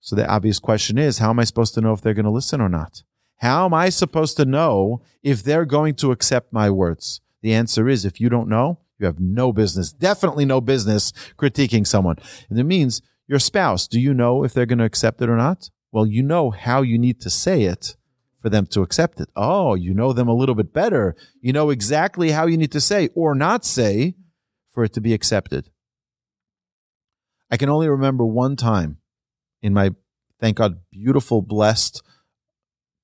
So 0.00 0.14
the 0.14 0.28
obvious 0.28 0.58
question 0.58 0.98
is, 0.98 1.16
how 1.16 1.30
am 1.30 1.38
I 1.38 1.44
supposed 1.44 1.72
to 1.72 1.80
know 1.80 1.94
if 1.94 2.02
they're 2.02 2.12
going 2.12 2.26
to 2.26 2.30
listen 2.30 2.60
or 2.60 2.68
not? 2.68 3.04
How 3.36 3.64
am 3.64 3.72
I 3.72 3.88
supposed 3.88 4.36
to 4.36 4.44
know 4.44 5.00
if 5.22 5.42
they're 5.42 5.64
going 5.64 5.94
to 5.94 6.12
accept 6.12 6.52
my 6.52 6.68
words? 6.68 7.22
The 7.40 7.54
answer 7.54 7.88
is 7.88 8.04
if 8.04 8.20
you 8.20 8.28
don't 8.28 8.50
know, 8.50 8.80
you 8.98 9.06
have 9.06 9.18
no 9.18 9.50
business, 9.50 9.94
definitely 9.94 10.44
no 10.44 10.60
business 10.60 11.14
critiquing 11.38 11.86
someone. 11.86 12.16
And 12.50 12.58
it 12.58 12.64
means 12.64 13.00
your 13.26 13.38
spouse, 13.38 13.88
do 13.88 13.98
you 13.98 14.12
know 14.12 14.44
if 14.44 14.52
they're 14.52 14.66
going 14.66 14.78
to 14.80 14.84
accept 14.84 15.22
it 15.22 15.30
or 15.30 15.38
not? 15.38 15.70
Well, 15.90 16.04
you 16.06 16.22
know 16.22 16.50
how 16.50 16.82
you 16.82 16.98
need 16.98 17.18
to 17.22 17.30
say 17.30 17.62
it 17.62 17.96
for 18.42 18.50
them 18.50 18.66
to 18.66 18.82
accept 18.82 19.22
it. 19.22 19.30
Oh, 19.34 19.74
you 19.74 19.94
know 19.94 20.12
them 20.12 20.28
a 20.28 20.34
little 20.34 20.54
bit 20.54 20.74
better. 20.74 21.16
You 21.40 21.54
know 21.54 21.70
exactly 21.70 22.32
how 22.32 22.46
you 22.46 22.58
need 22.58 22.72
to 22.72 22.80
say 22.82 23.08
or 23.14 23.34
not 23.34 23.64
say 23.64 24.16
for 24.70 24.84
it 24.84 24.92
to 24.92 25.00
be 25.00 25.14
accepted. 25.14 25.70
I 27.52 27.58
can 27.58 27.68
only 27.68 27.86
remember 27.86 28.24
one 28.24 28.56
time 28.56 28.96
in 29.60 29.74
my, 29.74 29.90
thank 30.40 30.56
God, 30.56 30.80
beautiful, 30.90 31.42
blessed 31.42 32.02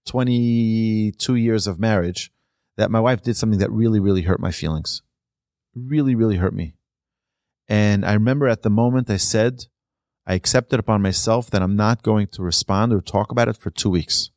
22 0.06 1.34
years 1.34 1.66
of 1.66 1.78
marriage 1.78 2.32
that 2.78 2.90
my 2.90 2.98
wife 2.98 3.20
did 3.20 3.36
something 3.36 3.58
that 3.58 3.70
really, 3.70 4.00
really 4.00 4.22
hurt 4.22 4.40
my 4.40 4.50
feelings. 4.50 5.02
Really, 5.74 6.14
really 6.14 6.36
hurt 6.36 6.54
me. 6.54 6.76
And 7.68 8.06
I 8.06 8.14
remember 8.14 8.48
at 8.48 8.62
the 8.62 8.70
moment 8.70 9.10
I 9.10 9.18
said, 9.18 9.66
I 10.26 10.32
accepted 10.32 10.80
upon 10.80 11.02
myself 11.02 11.50
that 11.50 11.62
I'm 11.62 11.76
not 11.76 12.02
going 12.02 12.28
to 12.28 12.42
respond 12.42 12.94
or 12.94 13.02
talk 13.02 13.30
about 13.30 13.48
it 13.48 13.56
for 13.58 13.68
two 13.68 13.90
weeks. 13.90 14.30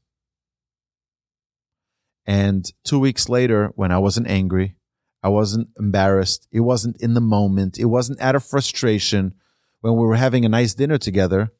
And 2.25 2.69
two 2.83 2.99
weeks 2.99 3.29
later, 3.29 3.71
when 3.75 3.93
I 3.93 3.97
wasn't 3.97 4.27
angry, 4.27 4.75
I 5.23 5.29
wasn't 5.29 5.69
embarrassed, 5.79 6.49
it 6.51 6.61
wasn't 6.61 7.01
in 7.01 7.13
the 7.13 7.21
moment, 7.21 7.79
it 7.79 7.85
wasn't 7.85 8.19
out 8.19 8.35
of 8.35 8.43
frustration, 8.43 9.35
when 9.81 9.95
we 9.95 10.05
were 10.05 10.15
having 10.15 10.45
a 10.45 10.49
nice 10.49 10.73
dinner 10.73 10.97
together, 10.97 11.51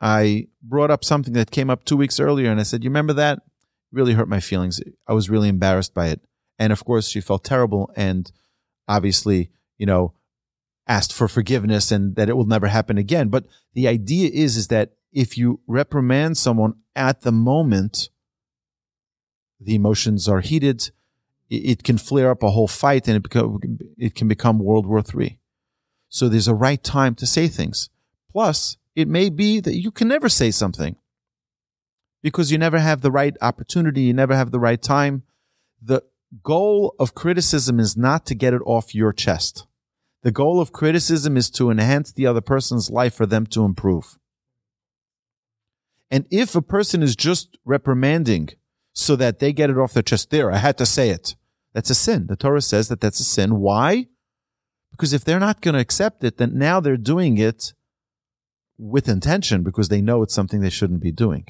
I 0.00 0.48
brought 0.62 0.90
up 0.90 1.04
something 1.04 1.32
that 1.32 1.50
came 1.50 1.70
up 1.70 1.84
two 1.84 1.96
weeks 1.96 2.20
earlier 2.20 2.50
and 2.50 2.60
I 2.60 2.62
said, 2.62 2.84
You 2.84 2.90
remember 2.90 3.14
that? 3.14 3.40
Really 3.90 4.12
hurt 4.12 4.28
my 4.28 4.40
feelings. 4.40 4.80
I 5.06 5.14
was 5.14 5.30
really 5.30 5.48
embarrassed 5.48 5.94
by 5.94 6.08
it. 6.08 6.20
And 6.58 6.72
of 6.72 6.84
course, 6.84 7.08
she 7.08 7.20
felt 7.20 7.44
terrible 7.44 7.90
and 7.96 8.30
obviously, 8.86 9.50
you 9.78 9.86
know, 9.86 10.14
asked 10.86 11.12
for 11.12 11.28
forgiveness 11.28 11.90
and 11.90 12.16
that 12.16 12.28
it 12.28 12.36
will 12.36 12.46
never 12.46 12.68
happen 12.68 12.98
again. 12.98 13.28
But 13.28 13.46
the 13.74 13.88
idea 13.88 14.30
is, 14.32 14.56
is 14.56 14.68
that 14.68 14.92
if 15.12 15.36
you 15.36 15.60
reprimand 15.66 16.36
someone 16.36 16.74
at 16.94 17.22
the 17.22 17.32
moment, 17.32 18.10
the 19.60 19.74
emotions 19.74 20.28
are 20.28 20.40
heated, 20.40 20.90
it 21.50 21.82
can 21.82 21.98
flare 21.98 22.30
up 22.30 22.42
a 22.42 22.50
whole 22.50 22.68
fight 22.68 23.08
and 23.08 23.24
it, 23.24 23.72
it 23.96 24.14
can 24.14 24.28
become 24.28 24.58
World 24.58 24.86
War 24.86 25.02
III. 25.02 25.38
So 26.08 26.28
there's 26.28 26.48
a 26.48 26.54
right 26.54 26.82
time 26.82 27.14
to 27.16 27.26
say 27.26 27.48
things. 27.48 27.90
Plus, 28.30 28.76
it 28.94 29.08
may 29.08 29.30
be 29.30 29.60
that 29.60 29.76
you 29.76 29.90
can 29.90 30.08
never 30.08 30.28
say 30.28 30.50
something 30.50 30.96
because 32.22 32.50
you 32.50 32.58
never 32.58 32.78
have 32.78 33.00
the 33.00 33.10
right 33.10 33.36
opportunity, 33.40 34.02
you 34.02 34.12
never 34.12 34.34
have 34.34 34.50
the 34.50 34.60
right 34.60 34.80
time. 34.80 35.22
The 35.80 36.02
goal 36.42 36.94
of 36.98 37.14
criticism 37.14 37.78
is 37.78 37.96
not 37.96 38.26
to 38.26 38.34
get 38.34 38.54
it 38.54 38.62
off 38.66 38.94
your 38.94 39.12
chest. 39.12 39.66
The 40.22 40.32
goal 40.32 40.60
of 40.60 40.72
criticism 40.72 41.36
is 41.36 41.48
to 41.50 41.70
enhance 41.70 42.12
the 42.12 42.26
other 42.26 42.40
person's 42.40 42.90
life 42.90 43.14
for 43.14 43.24
them 43.24 43.46
to 43.46 43.64
improve. 43.64 44.18
And 46.10 46.26
if 46.30 46.56
a 46.56 46.62
person 46.62 47.02
is 47.02 47.14
just 47.14 47.56
reprimanding 47.64 48.50
so 48.98 49.14
that 49.14 49.38
they 49.38 49.52
get 49.52 49.70
it 49.70 49.78
off 49.78 49.92
their 49.92 50.02
chest. 50.02 50.30
There, 50.30 50.50
I 50.50 50.56
had 50.56 50.76
to 50.78 50.86
say 50.86 51.10
it. 51.10 51.36
That's 51.72 51.90
a 51.90 51.94
sin. 51.94 52.26
The 52.26 52.34
Torah 52.34 52.60
says 52.60 52.88
that 52.88 53.00
that's 53.00 53.20
a 53.20 53.24
sin. 53.24 53.60
Why? 53.60 54.08
Because 54.98 55.12
if 55.12 55.24
they're 55.24 55.38
not 55.38 55.60
going 55.60 55.74
to 55.74 55.80
accept 55.80 56.24
it, 56.24 56.38
then 56.38 56.58
now 56.58 56.80
they're 56.80 56.96
doing 56.96 57.38
it 57.38 57.72
with 58.76 59.08
intention 59.08 59.62
because 59.62 59.88
they 59.88 60.02
know 60.02 60.22
it's 60.22 60.34
something 60.34 60.60
they 60.60 60.70
shouldn't 60.70 61.00
be 61.00 61.12
doing. 61.12 61.46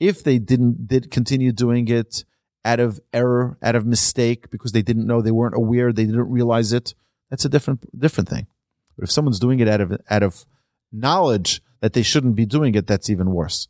If 0.00 0.24
they 0.24 0.40
didn't 0.40 0.88
did 0.88 1.10
continue 1.12 1.52
doing 1.52 1.86
it 1.86 2.24
out 2.64 2.80
of 2.80 3.00
error, 3.12 3.56
out 3.62 3.76
of 3.76 3.86
mistake, 3.86 4.50
because 4.50 4.72
they 4.72 4.82
didn't 4.82 5.06
know, 5.06 5.22
they 5.22 5.30
weren't 5.30 5.56
aware, 5.56 5.92
they 5.92 6.06
didn't 6.06 6.28
realize 6.28 6.72
it, 6.72 6.94
that's 7.30 7.44
a 7.44 7.48
different 7.48 7.86
different 7.96 8.28
thing. 8.28 8.48
But 8.96 9.04
if 9.04 9.12
someone's 9.12 9.38
doing 9.38 9.60
it 9.60 9.68
out 9.68 9.80
of 9.80 10.00
out 10.10 10.24
of 10.24 10.44
knowledge 10.92 11.62
that 11.80 11.92
they 11.92 12.02
shouldn't 12.02 12.34
be 12.34 12.46
doing 12.46 12.74
it, 12.74 12.88
that's 12.88 13.08
even 13.08 13.30
worse. 13.30 13.68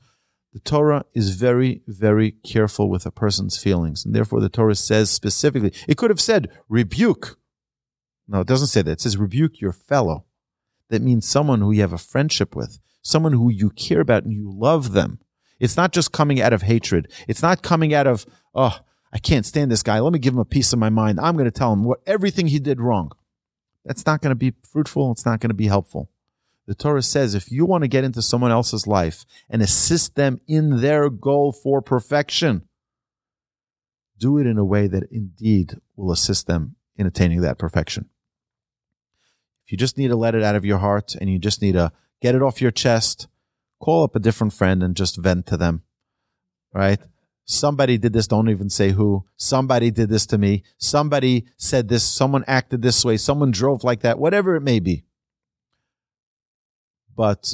The 0.55 0.61
Torah 0.61 1.05
is 1.13 1.37
very, 1.37 1.83
very 1.87 2.31
careful 2.31 2.89
with 2.89 3.05
a 3.05 3.11
person's 3.11 3.59
feelings. 3.59 4.07
And 4.07 4.15
therefore, 4.15 4.41
the 4.41 4.49
Torah 4.49 4.75
says 4.75 5.11
specifically, 5.11 5.75
it 5.87 5.99
could 5.99 6.09
have 6.09 6.21
said 6.21 6.49
rebuke. 6.71 7.39
No, 8.29 8.41
it 8.41 8.47
doesn't 8.47 8.69
say 8.69 8.83
that. 8.83 8.93
It 8.93 9.01
says 9.01 9.17
rebuke 9.17 9.61
your 9.61 9.73
fellow. 9.73 10.27
That 10.91 11.03
means 11.03 11.27
someone 11.27 11.61
who 11.61 11.73
you 11.73 11.81
have 11.81 11.93
a 11.93 11.99
friendship 11.99 12.55
with, 12.55 12.79
someone 13.03 13.33
who 13.33 13.51
you 13.51 13.71
care 13.71 14.01
about 14.01 14.25
and 14.25 14.33
you 14.33 14.51
love 14.51 14.93
them. 14.93 15.19
It's 15.59 15.77
not 15.77 15.93
just 15.93 16.13
coming 16.13 16.41
out 16.41 16.53
of 16.53 16.63
hatred. 16.63 17.11
It's 17.27 17.43
not 17.43 17.63
coming 17.63 17.93
out 17.93 18.07
of, 18.07 18.27
oh, 18.55 18.79
I 19.13 19.19
can't 19.19 19.47
stand 19.47 19.71
this 19.71 19.83
guy. 19.83 19.99
Let 19.99 20.13
me 20.13 20.19
give 20.19 20.35
him 20.35 20.41
a 20.41 20.45
piece 20.45 20.73
of 20.73 20.79
my 20.79 20.91
mind. 20.91 21.19
I'm 21.19 21.35
going 21.35 21.47
to 21.47 21.51
tell 21.51 21.73
him 21.73 21.85
what 21.85 22.01
everything 22.07 22.47
he 22.47 22.59
did 22.59 22.81
wrong. 22.81 23.11
That's 23.85 24.07
not 24.07 24.21
going 24.21 24.31
to 24.31 24.37
be 24.37 24.55
fruitful. 24.71 25.11
It's 25.13 25.25
not 25.25 25.41
going 25.41 25.51
to 25.51 25.55
be 25.55 25.67
helpful. 25.67 26.11
The 26.67 26.75
Torah 26.75 27.03
says 27.03 27.35
if 27.35 27.51
you 27.51 27.65
want 27.65 27.83
to 27.83 27.89
get 27.89 28.05
into 28.05 28.21
someone 28.21 28.51
else's 28.51 28.87
life 28.87 29.25
and 29.49 29.63
assist 29.63 30.17
them 30.17 30.41
in 30.47 30.83
their 30.83 31.09
goal 31.09 31.51
for 31.51 31.81
perfection, 31.81 32.69
do 34.19 34.37
it 34.37 34.47
in 34.47 34.59
a 34.59 34.65
way 34.65 34.87
that 34.87 35.05
indeed 35.11 35.79
will 35.97 36.13
assist 36.13 36.47
them 36.47 36.77
in 36.97 37.07
attaining 37.07 37.41
that 37.41 37.59
perfection. 37.59 38.11
If 39.69 39.73
you 39.73 39.77
just 39.77 39.99
need 39.99 40.09
to 40.09 40.17
let 40.17 40.35
it 40.35 40.43
out 40.43 40.57
of 40.57 40.65
your 40.65 40.79
heart 40.79 41.15
and 41.15 41.29
you 41.29 41.39
just 41.39 41.61
need 41.61 41.73
to 41.73 41.93
get 42.23 42.35
it 42.35 42.41
off 42.41 42.63
your 42.63 42.71
chest, 42.71 43.29
call 43.79 44.03
up 44.03 44.17
a 44.17 44.19
different 44.19 44.55
friend 44.55 44.83
and 44.83 44.97
just 44.97 45.19
vent 45.19 45.45
to 45.49 45.59
them. 45.59 45.83
Right? 46.73 46.99
Somebody 47.45 47.99
did 47.99 48.15
this. 48.15 48.27
Don't 48.27 48.49
even 48.49 48.71
say 48.71 48.93
who. 48.93 49.27
Somebody 49.37 49.91
did 49.91 50.09
this 50.09 50.25
to 50.29 50.39
me. 50.39 50.63
Somebody 50.79 51.45
said 51.59 51.91
this. 51.91 52.03
Someone 52.03 52.45
acted 52.47 52.81
this 52.81 53.05
way. 53.05 53.19
Someone 53.19 53.51
drove 53.51 53.85
like 53.85 54.01
that. 54.01 54.19
Whatever 54.19 54.57
it 54.57 54.63
may 54.63 54.81
be. 54.81 55.05
But 57.15 57.53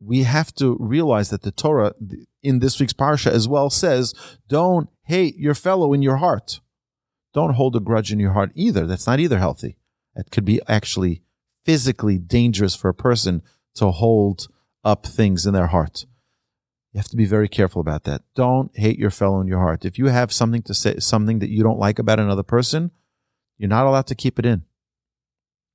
we 0.00 0.24
have 0.24 0.52
to 0.56 0.76
realize 0.80 1.30
that 1.30 1.42
the 1.42 1.52
Torah 1.52 1.94
in 2.42 2.58
this 2.58 2.80
week's 2.80 2.92
parsha 2.92 3.30
as 3.30 3.46
well 3.46 3.70
says, 3.70 4.14
don't 4.48 4.88
hate 5.04 5.36
your 5.36 5.54
fellow 5.54 5.92
in 5.92 6.02
your 6.02 6.16
heart. 6.16 6.58
Don't 7.32 7.54
hold 7.54 7.76
a 7.76 7.80
grudge 7.80 8.10
in 8.10 8.18
your 8.18 8.32
heart 8.32 8.50
either. 8.56 8.84
That's 8.84 9.06
not 9.06 9.20
either 9.20 9.38
healthy. 9.38 9.76
It 10.16 10.32
could 10.32 10.44
be 10.44 10.60
actually 10.66 11.22
physically 11.64 12.18
dangerous 12.18 12.74
for 12.74 12.88
a 12.88 12.94
person 12.94 13.42
to 13.74 13.90
hold 13.90 14.48
up 14.84 15.06
things 15.06 15.46
in 15.46 15.54
their 15.54 15.68
heart. 15.68 16.06
You 16.92 16.98
have 16.98 17.08
to 17.08 17.16
be 17.16 17.24
very 17.24 17.48
careful 17.48 17.80
about 17.80 18.04
that. 18.04 18.22
Don't 18.34 18.76
hate 18.76 18.98
your 18.98 19.10
fellow 19.10 19.40
in 19.40 19.46
your 19.46 19.60
heart. 19.60 19.84
If 19.84 19.98
you 19.98 20.06
have 20.08 20.32
something 20.32 20.62
to 20.62 20.74
say, 20.74 20.98
something 20.98 21.38
that 21.38 21.48
you 21.48 21.62
don't 21.62 21.78
like 21.78 21.98
about 21.98 22.20
another 22.20 22.42
person, 22.42 22.90
you're 23.56 23.68
not 23.68 23.86
allowed 23.86 24.08
to 24.08 24.14
keep 24.14 24.38
it 24.38 24.44
in. 24.44 24.64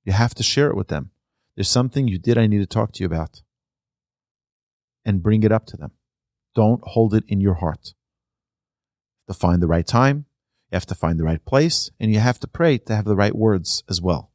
You 0.03 0.13
have 0.13 0.35
to 0.35 0.43
share 0.43 0.69
it 0.69 0.75
with 0.75 0.89
them. 0.89 1.11
There's 1.55 1.69
something 1.69 2.07
you 2.07 2.19
did 2.19 2.37
I 2.37 2.45
need 2.45 2.59
to 2.59 2.67
talk 2.67 2.91
to 2.93 2.99
you 2.99 3.07
about. 3.07 3.41
And 5.03 5.23
bring 5.23 5.41
it 5.43 5.51
up 5.51 5.65
to 5.67 5.77
them. 5.77 5.91
Don't 6.53 6.81
hold 6.83 7.13
it 7.13 7.23
in 7.27 7.41
your 7.41 7.55
heart. 7.55 7.93
To 9.27 9.33
find 9.33 9.61
the 9.61 9.67
right 9.67 9.87
time, 9.87 10.25
you 10.71 10.75
have 10.75 10.85
to 10.87 10.95
find 10.95 11.19
the 11.19 11.23
right 11.23 11.43
place, 11.43 11.89
and 11.99 12.13
you 12.13 12.19
have 12.19 12.39
to 12.41 12.47
pray 12.47 12.77
to 12.77 12.95
have 12.95 13.05
the 13.05 13.15
right 13.15 13.35
words 13.35 13.83
as 13.89 14.01
well. 14.01 14.31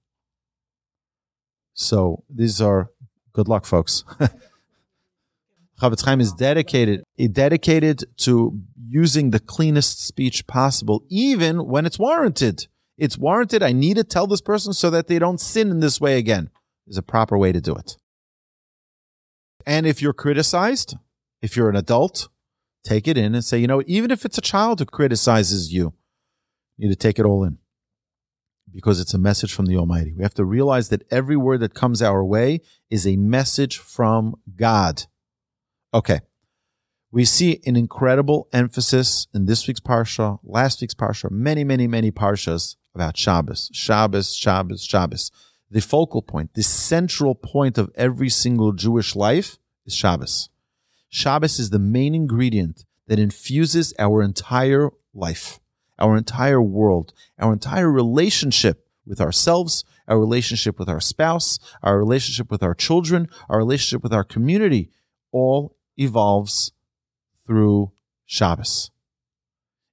So 1.74 2.24
these 2.28 2.60
are 2.60 2.90
good 3.32 3.48
luck, 3.48 3.64
folks. 3.64 4.04
Chofetz 5.80 6.04
Chaim 6.04 6.20
is 6.20 6.32
dedicated, 6.32 7.02
eh, 7.18 7.28
dedicated 7.30 8.04
to 8.18 8.60
using 8.88 9.30
the 9.30 9.40
cleanest 9.40 10.06
speech 10.06 10.46
possible, 10.46 11.02
even 11.08 11.66
when 11.66 11.86
it's 11.86 11.98
warranted. 11.98 12.66
It's 12.98 13.18
warranted. 13.18 13.62
I 13.62 13.72
need 13.72 13.96
to 13.96 14.04
tell 14.04 14.26
this 14.26 14.40
person 14.40 14.74
so 14.74 14.90
that 14.90 15.08
they 15.08 15.18
don't 15.18 15.40
sin 15.40 15.70
in 15.70 15.80
this 15.80 16.00
way 16.00 16.18
again. 16.18 16.50
There's 16.86 16.98
a 16.98 17.02
proper 17.02 17.38
way 17.38 17.52
to 17.52 17.60
do 17.60 17.74
it. 17.74 17.96
And 19.66 19.86
if 19.86 20.02
you're 20.02 20.12
criticized, 20.12 20.96
if 21.40 21.56
you're 21.56 21.70
an 21.70 21.76
adult, 21.76 22.28
take 22.84 23.08
it 23.08 23.16
in 23.16 23.34
and 23.34 23.44
say, 23.44 23.58
you 23.58 23.66
know, 23.66 23.82
even 23.86 24.10
if 24.10 24.24
it's 24.24 24.38
a 24.38 24.42
child 24.42 24.80
who 24.80 24.84
criticizes 24.84 25.72
you, 25.72 25.94
you 26.76 26.88
need 26.88 26.92
to 26.92 26.96
take 26.96 27.18
it 27.18 27.24
all 27.24 27.44
in 27.44 27.58
because 28.74 29.00
it's 29.00 29.14
a 29.14 29.18
message 29.18 29.52
from 29.52 29.66
the 29.66 29.76
Almighty. 29.76 30.12
We 30.12 30.22
have 30.22 30.34
to 30.34 30.44
realize 30.44 30.88
that 30.88 31.04
every 31.10 31.36
word 31.36 31.60
that 31.60 31.74
comes 31.74 32.02
our 32.02 32.24
way 32.24 32.60
is 32.90 33.06
a 33.06 33.16
message 33.16 33.78
from 33.78 34.34
God. 34.56 35.04
Okay. 35.94 36.20
We 37.10 37.26
see 37.26 37.60
an 37.66 37.76
incredible 37.76 38.48
emphasis 38.52 39.26
in 39.34 39.44
this 39.44 39.68
week's 39.68 39.80
Parsha, 39.80 40.38
last 40.42 40.80
week's 40.80 40.94
Parsha, 40.94 41.30
many, 41.30 41.62
many, 41.62 41.86
many 41.86 42.10
Parshas 42.10 42.76
about 42.94 43.16
Shabbos, 43.16 43.70
Shabbos, 43.72 44.34
Shabbos, 44.34 44.82
Shabbos. 44.82 45.30
The 45.70 45.80
focal 45.80 46.22
point, 46.22 46.54
the 46.54 46.62
central 46.62 47.34
point 47.34 47.78
of 47.78 47.90
every 47.94 48.28
single 48.28 48.72
Jewish 48.72 49.14
life 49.14 49.58
is 49.86 49.94
Shabbos. 49.94 50.48
Shabbos 51.08 51.58
is 51.58 51.70
the 51.70 51.78
main 51.78 52.14
ingredient 52.14 52.84
that 53.08 53.18
infuses 53.18 53.92
our 53.98 54.22
entire 54.22 54.90
life, 55.12 55.60
our 56.02 56.16
entire 56.16 56.60
world, 56.60 57.14
our 57.38 57.52
entire 57.52 57.90
relationship 57.90 58.86
with 59.06 59.20
ourselves, 59.20 59.84
our 60.08 60.18
relationship 60.18 60.78
with 60.78 60.88
our 60.88 61.00
spouse, 61.00 61.58
our 61.82 61.98
relationship 61.98 62.50
with 62.50 62.62
our 62.62 62.74
children, 62.74 63.28
our 63.48 63.58
relationship 63.58 64.02
with 64.02 64.12
our 64.12 64.24
community, 64.24 64.90
all 65.30 65.76
evolves 65.96 66.72
through 67.46 67.92
Shabbos. 68.26 68.90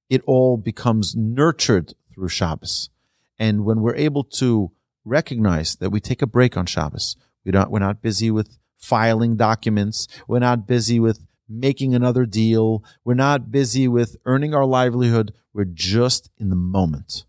It 0.08 0.22
all 0.26 0.56
becomes 0.56 1.14
nurtured 1.16 1.94
through 2.12 2.28
Shabbos. 2.28 2.90
And 3.38 3.64
when 3.64 3.80
we're 3.80 3.94
able 3.94 4.24
to 4.24 4.72
recognize 5.04 5.76
that 5.76 5.90
we 5.90 6.00
take 6.00 6.22
a 6.22 6.26
break 6.26 6.56
on 6.56 6.66
Shabbos, 6.66 7.16
we 7.44 7.52
don't, 7.52 7.70
we're 7.70 7.78
not 7.78 8.02
busy 8.02 8.30
with 8.30 8.58
filing 8.76 9.36
documents. 9.36 10.08
We're 10.26 10.40
not 10.40 10.66
busy 10.66 10.98
with 10.98 11.24
making 11.50 11.94
another 11.94 12.24
deal. 12.24 12.84
We're 13.04 13.14
not 13.14 13.50
busy 13.50 13.88
with 13.88 14.16
earning 14.24 14.54
our 14.54 14.64
livelihood. 14.64 15.34
We're 15.52 15.64
just 15.64 16.30
in 16.38 16.48
the 16.48 16.56
moment. 16.56 17.24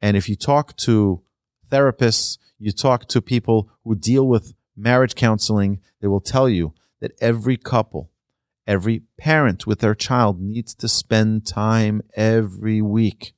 And 0.00 0.16
if 0.16 0.28
you 0.28 0.36
talk 0.36 0.76
to 0.78 1.22
therapists, 1.70 2.38
you 2.58 2.72
talk 2.72 3.06
to 3.08 3.20
people 3.20 3.70
who 3.84 3.94
deal 3.94 4.26
with 4.26 4.54
marriage 4.76 5.14
counseling, 5.14 5.80
they 6.00 6.08
will 6.08 6.20
tell 6.20 6.48
you 6.48 6.72
that 7.00 7.12
every 7.20 7.56
couple, 7.56 8.10
every 8.66 9.02
parent 9.18 9.66
with 9.66 9.80
their 9.80 9.94
child 9.94 10.40
needs 10.40 10.74
to 10.76 10.88
spend 10.88 11.46
time 11.46 12.00
every 12.14 12.80
week, 12.80 13.34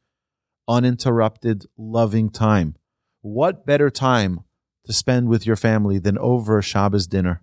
uninterrupted, 0.68 1.66
loving 1.76 2.30
time. 2.30 2.76
What 3.22 3.66
better 3.66 3.90
time 3.90 4.40
to 4.86 4.92
spend 4.92 5.28
with 5.28 5.46
your 5.46 5.56
family 5.56 5.98
than 5.98 6.18
over 6.18 6.58
a 6.58 6.62
Shabbos 6.62 7.06
dinner, 7.06 7.42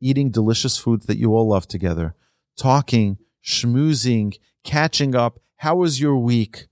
eating 0.00 0.30
delicious 0.30 0.76
foods 0.76 1.06
that 1.06 1.18
you 1.18 1.34
all 1.34 1.48
love 1.48 1.68
together, 1.68 2.14
talking, 2.56 3.18
schmoozing, 3.44 4.34
catching 4.64 5.14
up? 5.14 5.40
How 5.56 5.76
was 5.76 6.00
your 6.00 6.16
week? 6.16 6.66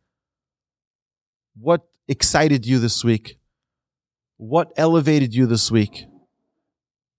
What 1.57 1.89
excited 2.07 2.67
you 2.67 2.79
this 2.79 3.05
week? 3.05 3.39
What 4.37 4.73
elevated 4.77 5.35
you 5.35 5.47
this 5.47 5.71
week? 5.71 6.07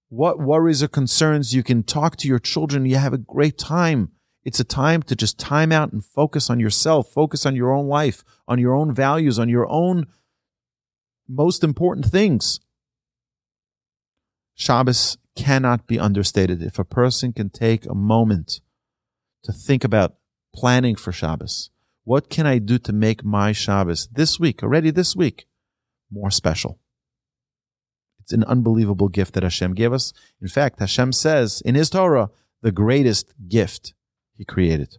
what 0.10 0.40
worries 0.40 0.82
or 0.82 0.88
concerns 0.88 1.54
you 1.54 1.64
can 1.64 1.84
talk 1.84 2.18
to 2.18 2.28
your 2.28 2.40
children. 2.40 2.86
You 2.86 2.98
have 2.98 3.14
a 3.14 3.20
great 3.20 3.58
time. 3.58 4.12
It's 4.44 4.60
a 4.60 4.64
time 4.64 5.04
to 5.04 5.16
just 5.16 5.38
time 5.38 5.72
out 5.72 5.92
and 5.92 6.04
focus 6.04 6.50
on 6.50 6.60
yourself, 6.60 7.12
focus 7.14 7.46
on 7.46 7.56
your 7.56 7.72
own 7.72 7.88
life, 7.88 8.24
on 8.48 8.58
your 8.58 8.74
own 8.74 8.94
values, 8.94 9.38
on 9.38 9.50
your 9.50 9.70
own 9.70 10.08
most 11.28 11.64
important 11.64 12.08
things. 12.08 12.60
Shabbos 14.56 15.18
cannot 15.40 15.88
be 15.88 16.00
understated. 16.00 16.62
If 16.62 16.80
a 16.80 16.84
person 16.84 17.32
can 17.34 17.50
take 17.50 17.86
a 17.86 17.96
moment 17.96 18.60
to 19.44 19.54
think 19.54 19.84
about 19.84 20.16
planning 20.54 20.96
for 20.96 21.12
Shabbos, 21.12 21.70
what 22.04 22.30
can 22.30 22.46
I 22.46 22.60
do 22.60 22.78
to 22.80 22.92
make 22.92 23.24
my 23.24 23.54
Shabbos 23.54 24.10
this 24.12 24.40
week, 24.40 24.62
already 24.62 24.92
this 24.92 25.16
week, 25.16 25.48
more 26.12 26.32
special? 26.32 26.80
It's 28.20 28.34
an 28.34 28.44
unbelievable 28.44 29.08
gift 29.08 29.34
that 29.34 29.44
Hashem 29.44 29.76
gave 29.76 29.94
us. 29.94 30.12
In 30.42 30.50
fact, 30.50 30.80
Hashem 30.80 31.14
says 31.14 31.62
in 31.62 31.76
His 31.76 31.90
Torah, 31.90 32.32
the 32.62 32.72
greatest 32.72 33.34
gift 33.48 33.94
He 34.36 34.44
created. 34.44 34.98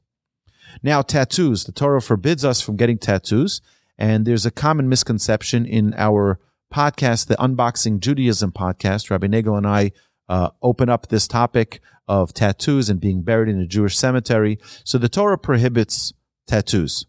Now, 0.82 1.02
tattoos. 1.02 1.64
The 1.64 1.72
Torah 1.72 2.00
forbids 2.00 2.44
us 2.44 2.60
from 2.60 2.76
getting 2.76 2.98
tattoos. 2.98 3.60
And 3.98 4.26
there's 4.26 4.46
a 4.46 4.50
common 4.50 4.88
misconception 4.88 5.66
in 5.66 5.92
our 5.98 6.40
podcast, 6.72 7.26
the 7.26 7.36
Unboxing 7.36 8.00
Judaism 8.00 8.52
podcast. 8.52 9.10
Rabbi 9.10 9.26
Nagel 9.26 9.56
and 9.56 9.66
I 9.66 9.92
uh, 10.30 10.50
open 10.62 10.88
up 10.88 11.08
this 11.08 11.26
topic 11.26 11.80
of 12.06 12.32
tattoos 12.32 12.88
and 12.88 13.00
being 13.00 13.22
buried 13.22 13.48
in 13.48 13.60
a 13.60 13.66
Jewish 13.66 13.98
cemetery. 13.98 14.58
So 14.84 14.96
the 14.96 15.08
Torah 15.08 15.36
prohibits 15.36 16.12
tattoos. 16.46 17.04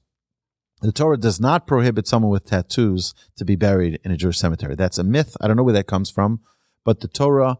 The 0.82 0.92
Torah 0.92 1.18
does 1.18 1.40
not 1.40 1.68
prohibit 1.68 2.08
someone 2.08 2.32
with 2.32 2.46
tattoos 2.46 3.14
to 3.38 3.46
be 3.46 3.56
buried 3.56 4.00
in 4.04 4.12
a 4.12 4.18
Jewish 4.18 4.40
cemetery. 4.40 4.74
That's 4.76 4.98
a 4.98 5.04
myth. 5.04 5.38
I 5.40 5.48
don't 5.48 5.56
know 5.56 5.64
where 5.64 5.76
that 5.76 5.86
comes 5.86 6.10
from, 6.10 6.40
but 6.84 7.02
the 7.02 7.08
Torah 7.08 7.60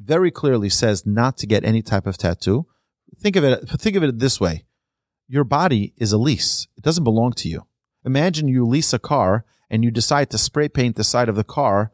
very 0.00 0.32
clearly 0.32 0.68
says 0.68 1.06
not 1.06 1.38
to 1.38 1.46
get 1.46 1.64
any 1.64 1.80
type 1.80 2.06
of 2.06 2.18
tattoo. 2.18 2.66
Think 3.20 3.36
of 3.36 3.44
it 3.44 3.68
think 3.68 3.94
of 3.94 4.02
it 4.02 4.18
this 4.18 4.40
way. 4.40 4.64
Your 5.28 5.44
body 5.44 5.94
is 5.96 6.10
a 6.10 6.18
lease. 6.18 6.66
It 6.76 6.82
doesn't 6.82 7.04
belong 7.04 7.32
to 7.34 7.48
you. 7.48 7.66
Imagine 8.04 8.48
you 8.48 8.66
lease 8.66 8.92
a 8.92 8.98
car 8.98 9.44
and 9.70 9.84
you 9.84 9.92
decide 9.92 10.28
to 10.30 10.38
spray 10.38 10.68
paint 10.68 10.96
the 10.96 11.04
side 11.04 11.28
of 11.28 11.36
the 11.36 11.44
car 11.44 11.92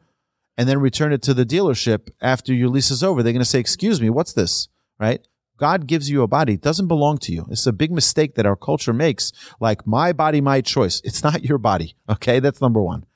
and 0.57 0.69
then 0.69 0.81
return 0.81 1.13
it 1.13 1.23
to 1.23 1.35
the 1.35 1.47
dealership 1.47 2.11
after 2.21 2.53
your 2.53 2.69
lease 2.69 2.91
is 2.91 3.03
over. 3.03 3.23
They're 3.23 3.33
going 3.33 3.41
to 3.41 3.49
say, 3.49 3.61
"Excuse 3.61 4.01
me, 4.01 4.11
what's 4.11 4.33
this?" 4.33 4.69
Right? 4.99 5.27
God 5.63 5.87
gives 5.87 6.11
you 6.11 6.23
a 6.23 6.27
body. 6.27 6.55
It 6.55 6.61
doesn't 6.61 6.89
belong 6.89 7.19
to 7.19 7.33
you. 7.33 7.47
It's 7.49 7.67
a 7.67 7.73
big 7.73 7.93
mistake 7.93 8.35
that 8.35 8.47
our 8.47 8.57
culture 8.57 8.93
makes. 8.93 9.33
Like 9.61 9.87
my 9.87 10.13
body, 10.13 10.41
my 10.41 10.61
choice. 10.61 11.01
It's 11.05 11.23
not 11.23 11.45
your 11.45 11.59
body. 11.59 11.95
Okay. 12.09 12.41
That's 12.41 12.61
number 12.61 12.83
one. 12.83 13.07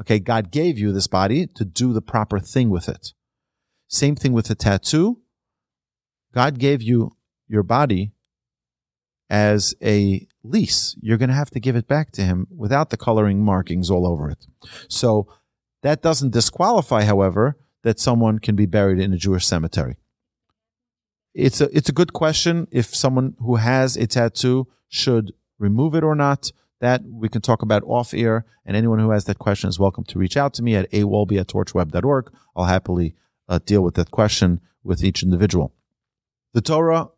Okay. 0.00 0.18
God 0.18 0.50
gave 0.50 0.76
you 0.76 0.92
this 0.92 1.06
body 1.06 1.46
to 1.46 1.64
do 1.64 1.92
the 1.92 2.02
proper 2.02 2.40
thing 2.40 2.68
with 2.68 2.88
it. 2.88 3.12
Same 3.86 4.16
thing 4.16 4.32
with 4.32 4.46
the 4.46 4.56
tattoo. 4.56 5.20
God 6.32 6.58
gave 6.58 6.82
you 6.82 7.12
your 7.46 7.62
body 7.62 8.12
as 9.30 9.74
a 9.82 10.26
lease. 10.42 10.96
You're 11.00 11.16
going 11.16 11.28
to 11.28 11.34
have 11.34 11.50
to 11.50 11.60
give 11.60 11.76
it 11.76 11.86
back 11.86 12.10
to 12.12 12.22
him 12.22 12.46
without 12.54 12.90
the 12.90 12.96
coloring 12.96 13.44
markings 13.44 13.90
all 13.90 14.06
over 14.06 14.28
it. 14.30 14.46
So 14.88 15.28
that 15.84 16.02
doesn't 16.02 16.32
disqualify, 16.32 17.04
however, 17.04 17.56
that 17.84 18.00
someone 18.00 18.40
can 18.40 18.56
be 18.56 18.66
buried 18.66 18.98
in 18.98 19.12
a 19.12 19.16
Jewish 19.16 19.46
cemetery 19.46 19.96
it's 21.34 21.60
a 21.60 21.76
it's 21.76 21.88
a 21.88 21.92
good 21.92 22.12
question 22.12 22.68
if 22.70 22.94
someone 22.94 23.34
who 23.40 23.56
has 23.56 23.96
a 23.96 24.06
tattoo 24.06 24.68
should 24.88 25.32
remove 25.58 25.94
it 25.94 26.04
or 26.04 26.14
not. 26.14 26.50
That 26.80 27.02
we 27.06 27.28
can 27.28 27.40
talk 27.40 27.62
about 27.62 27.82
off 27.86 28.12
air, 28.12 28.44
and 28.66 28.76
anyone 28.76 28.98
who 28.98 29.10
has 29.10 29.24
that 29.24 29.38
question 29.38 29.68
is 29.68 29.78
welcome 29.78 30.04
to 30.04 30.18
reach 30.18 30.36
out 30.36 30.54
to 30.54 30.62
me 30.62 30.76
at 30.76 30.90
awolbe 30.90 31.40
at 31.40 31.46
torchweb.org. 31.46 32.30
I'll 32.54 32.64
happily 32.64 33.14
uh, 33.48 33.58
deal 33.64 33.82
with 33.82 33.94
that 33.94 34.10
question 34.10 34.60
with 34.82 35.02
each 35.02 35.22
individual. 35.22 35.72
The 36.52 36.60
Torah 36.60 37.08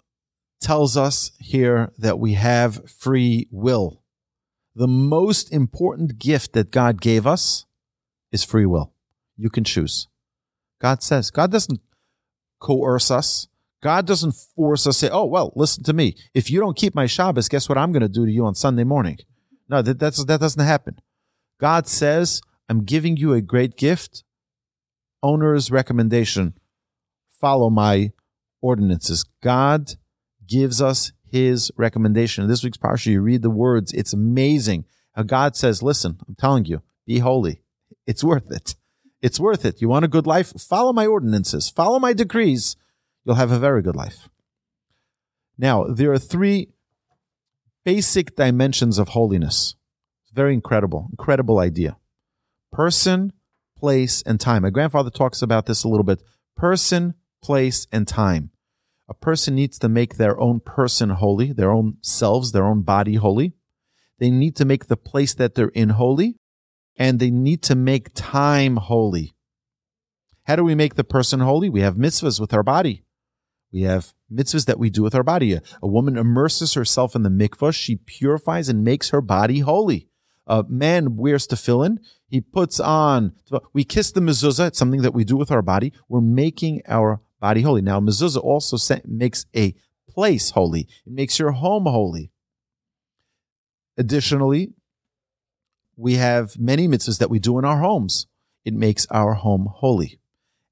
tells 0.60 0.96
us 0.96 1.32
here 1.38 1.92
that 1.98 2.18
we 2.18 2.34
have 2.34 2.88
free 2.88 3.48
will. 3.50 4.02
The 4.74 4.86
most 4.86 5.52
important 5.52 6.18
gift 6.18 6.52
that 6.52 6.70
God 6.70 7.00
gave 7.00 7.26
us 7.26 7.65
is 8.36 8.44
free 8.44 8.66
will. 8.66 8.92
You 9.36 9.50
can 9.50 9.64
choose. 9.64 10.08
God 10.80 11.02
says, 11.02 11.30
God 11.30 11.50
doesn't 11.50 11.80
coerce 12.60 13.10
us. 13.10 13.48
God 13.82 14.06
doesn't 14.06 14.32
force 14.32 14.86
us 14.86 14.96
say, 14.96 15.10
"Oh, 15.10 15.26
well, 15.26 15.52
listen 15.54 15.84
to 15.84 15.92
me. 15.92 16.16
If 16.34 16.50
you 16.50 16.60
don't 16.60 16.76
keep 16.76 16.94
my 16.94 17.06
Shabbos, 17.06 17.48
guess 17.48 17.68
what 17.68 17.78
I'm 17.78 17.92
going 17.92 18.02
to 18.02 18.08
do 18.08 18.24
to 18.24 18.32
you 18.32 18.44
on 18.44 18.54
Sunday 18.54 18.84
morning?" 18.84 19.18
No, 19.68 19.82
that 19.82 19.98
that 20.00 20.40
doesn't 20.40 20.64
happen. 20.64 20.98
God 21.60 21.86
says, 21.86 22.40
"I'm 22.68 22.84
giving 22.84 23.16
you 23.16 23.32
a 23.32 23.42
great 23.42 23.76
gift. 23.76 24.24
Owner's 25.22 25.70
recommendation: 25.70 26.54
follow 27.40 27.70
my 27.70 28.12
ordinances. 28.60 29.24
God 29.42 29.92
gives 30.48 30.80
us 30.80 31.12
his 31.30 31.70
recommendation. 31.76 32.44
In 32.44 32.50
this 32.50 32.64
week's 32.64 32.78
parsha, 32.78 33.12
you 33.12 33.20
read 33.20 33.42
the 33.42 33.50
words. 33.50 33.92
It's 33.92 34.12
amazing 34.12 34.84
how 35.14 35.22
God 35.22 35.56
says, 35.56 35.82
listen, 35.82 36.18
I'm 36.26 36.34
telling 36.34 36.64
you, 36.64 36.82
be 37.06 37.18
holy. 37.18 37.62
It's 38.06 38.22
worth 38.24 38.50
it. 38.50 38.74
It's 39.20 39.40
worth 39.40 39.64
it. 39.64 39.80
You 39.80 39.88
want 39.88 40.04
a 40.04 40.08
good 40.08 40.26
life? 40.26 40.52
Follow 40.60 40.92
my 40.92 41.06
ordinances. 41.06 41.68
Follow 41.70 41.98
my 41.98 42.12
decrees. 42.12 42.76
You'll 43.24 43.36
have 43.36 43.50
a 43.50 43.58
very 43.58 43.82
good 43.82 43.96
life. 43.96 44.28
Now, 45.58 45.84
there 45.84 46.12
are 46.12 46.18
three 46.18 46.68
basic 47.84 48.36
dimensions 48.36 48.98
of 48.98 49.08
holiness. 49.08 49.74
Very 50.32 50.54
incredible, 50.54 51.08
incredible 51.10 51.58
idea. 51.58 51.96
Person, 52.70 53.32
place, 53.76 54.22
and 54.22 54.38
time. 54.38 54.62
My 54.62 54.70
grandfather 54.70 55.10
talks 55.10 55.40
about 55.40 55.66
this 55.66 55.82
a 55.82 55.88
little 55.88 56.04
bit. 56.04 56.22
Person, 56.56 57.14
place, 57.42 57.86
and 57.90 58.06
time. 58.06 58.50
A 59.08 59.14
person 59.14 59.54
needs 59.54 59.78
to 59.78 59.88
make 59.88 60.16
their 60.16 60.38
own 60.38 60.60
person 60.60 61.10
holy, 61.10 61.52
their 61.52 61.70
own 61.70 61.96
selves, 62.02 62.52
their 62.52 62.66
own 62.66 62.82
body 62.82 63.14
holy. 63.14 63.54
They 64.18 64.30
need 64.30 64.56
to 64.56 64.64
make 64.64 64.86
the 64.86 64.96
place 64.96 65.34
that 65.34 65.54
they're 65.54 65.68
in 65.68 65.90
holy, 65.90 66.36
and 66.96 67.18
they 67.18 67.30
need 67.30 67.62
to 67.62 67.74
make 67.74 68.10
time 68.14 68.76
holy. 68.76 69.34
How 70.44 70.56
do 70.56 70.64
we 70.64 70.74
make 70.74 70.94
the 70.94 71.04
person 71.04 71.40
holy? 71.40 71.68
We 71.68 71.80
have 71.80 71.96
mitzvahs 71.96 72.40
with 72.40 72.54
our 72.54 72.62
body. 72.62 73.04
We 73.72 73.82
have 73.82 74.14
mitzvahs 74.32 74.66
that 74.66 74.78
we 74.78 74.90
do 74.90 75.02
with 75.02 75.14
our 75.14 75.24
body. 75.24 75.54
A, 75.54 75.62
a 75.82 75.88
woman 75.88 76.16
immerses 76.16 76.74
herself 76.74 77.14
in 77.14 77.22
the 77.22 77.28
mikvah. 77.28 77.74
She 77.74 77.96
purifies 77.96 78.68
and 78.68 78.84
makes 78.84 79.10
her 79.10 79.20
body 79.20 79.60
holy. 79.60 80.08
A 80.46 80.64
man 80.68 81.16
wears 81.16 81.46
tefillin. 81.46 81.98
He 82.28 82.40
puts 82.40 82.78
on, 82.78 83.32
we 83.72 83.84
kiss 83.84 84.12
the 84.12 84.20
mezuzah. 84.20 84.68
It's 84.68 84.78
something 84.78 85.02
that 85.02 85.14
we 85.14 85.24
do 85.24 85.36
with 85.36 85.50
our 85.50 85.62
body. 85.62 85.92
We're 86.08 86.20
making 86.20 86.82
our 86.86 87.20
body 87.40 87.62
holy. 87.62 87.82
Now, 87.82 88.00
mezuzah 88.00 88.42
also 88.42 88.76
makes 89.04 89.46
a 89.54 89.74
place 90.08 90.50
holy. 90.50 90.82
It 91.04 91.12
makes 91.12 91.38
your 91.38 91.52
home 91.52 91.84
holy. 91.84 92.30
Additionally, 93.98 94.74
we 95.96 96.14
have 96.14 96.58
many 96.58 96.86
mitzvahs 96.86 97.18
that 97.18 97.30
we 97.30 97.38
do 97.38 97.58
in 97.58 97.64
our 97.64 97.80
homes. 97.80 98.26
It 98.64 98.74
makes 98.74 99.06
our 99.10 99.34
home 99.34 99.68
holy. 99.70 100.20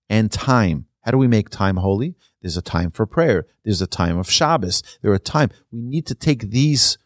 And 0.08 0.30
time. 0.30 0.87
How 1.02 1.10
do 1.10 1.18
we 1.18 1.28
make 1.28 1.48
time 1.48 1.76
holy? 1.76 2.14
There's 2.40 2.56
a 2.56 2.62
time 2.62 2.90
for 2.90 3.06
prayer. 3.06 3.46
There's 3.64 3.82
a 3.82 3.87
time 3.87 4.18
of 4.18 4.30
Shabbos. 4.30 4.82
There 5.02 5.12
are 5.12 5.18
time. 5.18 5.50
We 5.72 5.80
need 5.80 6.06
to 6.06 6.14
take 6.14 6.50
these 6.50 6.98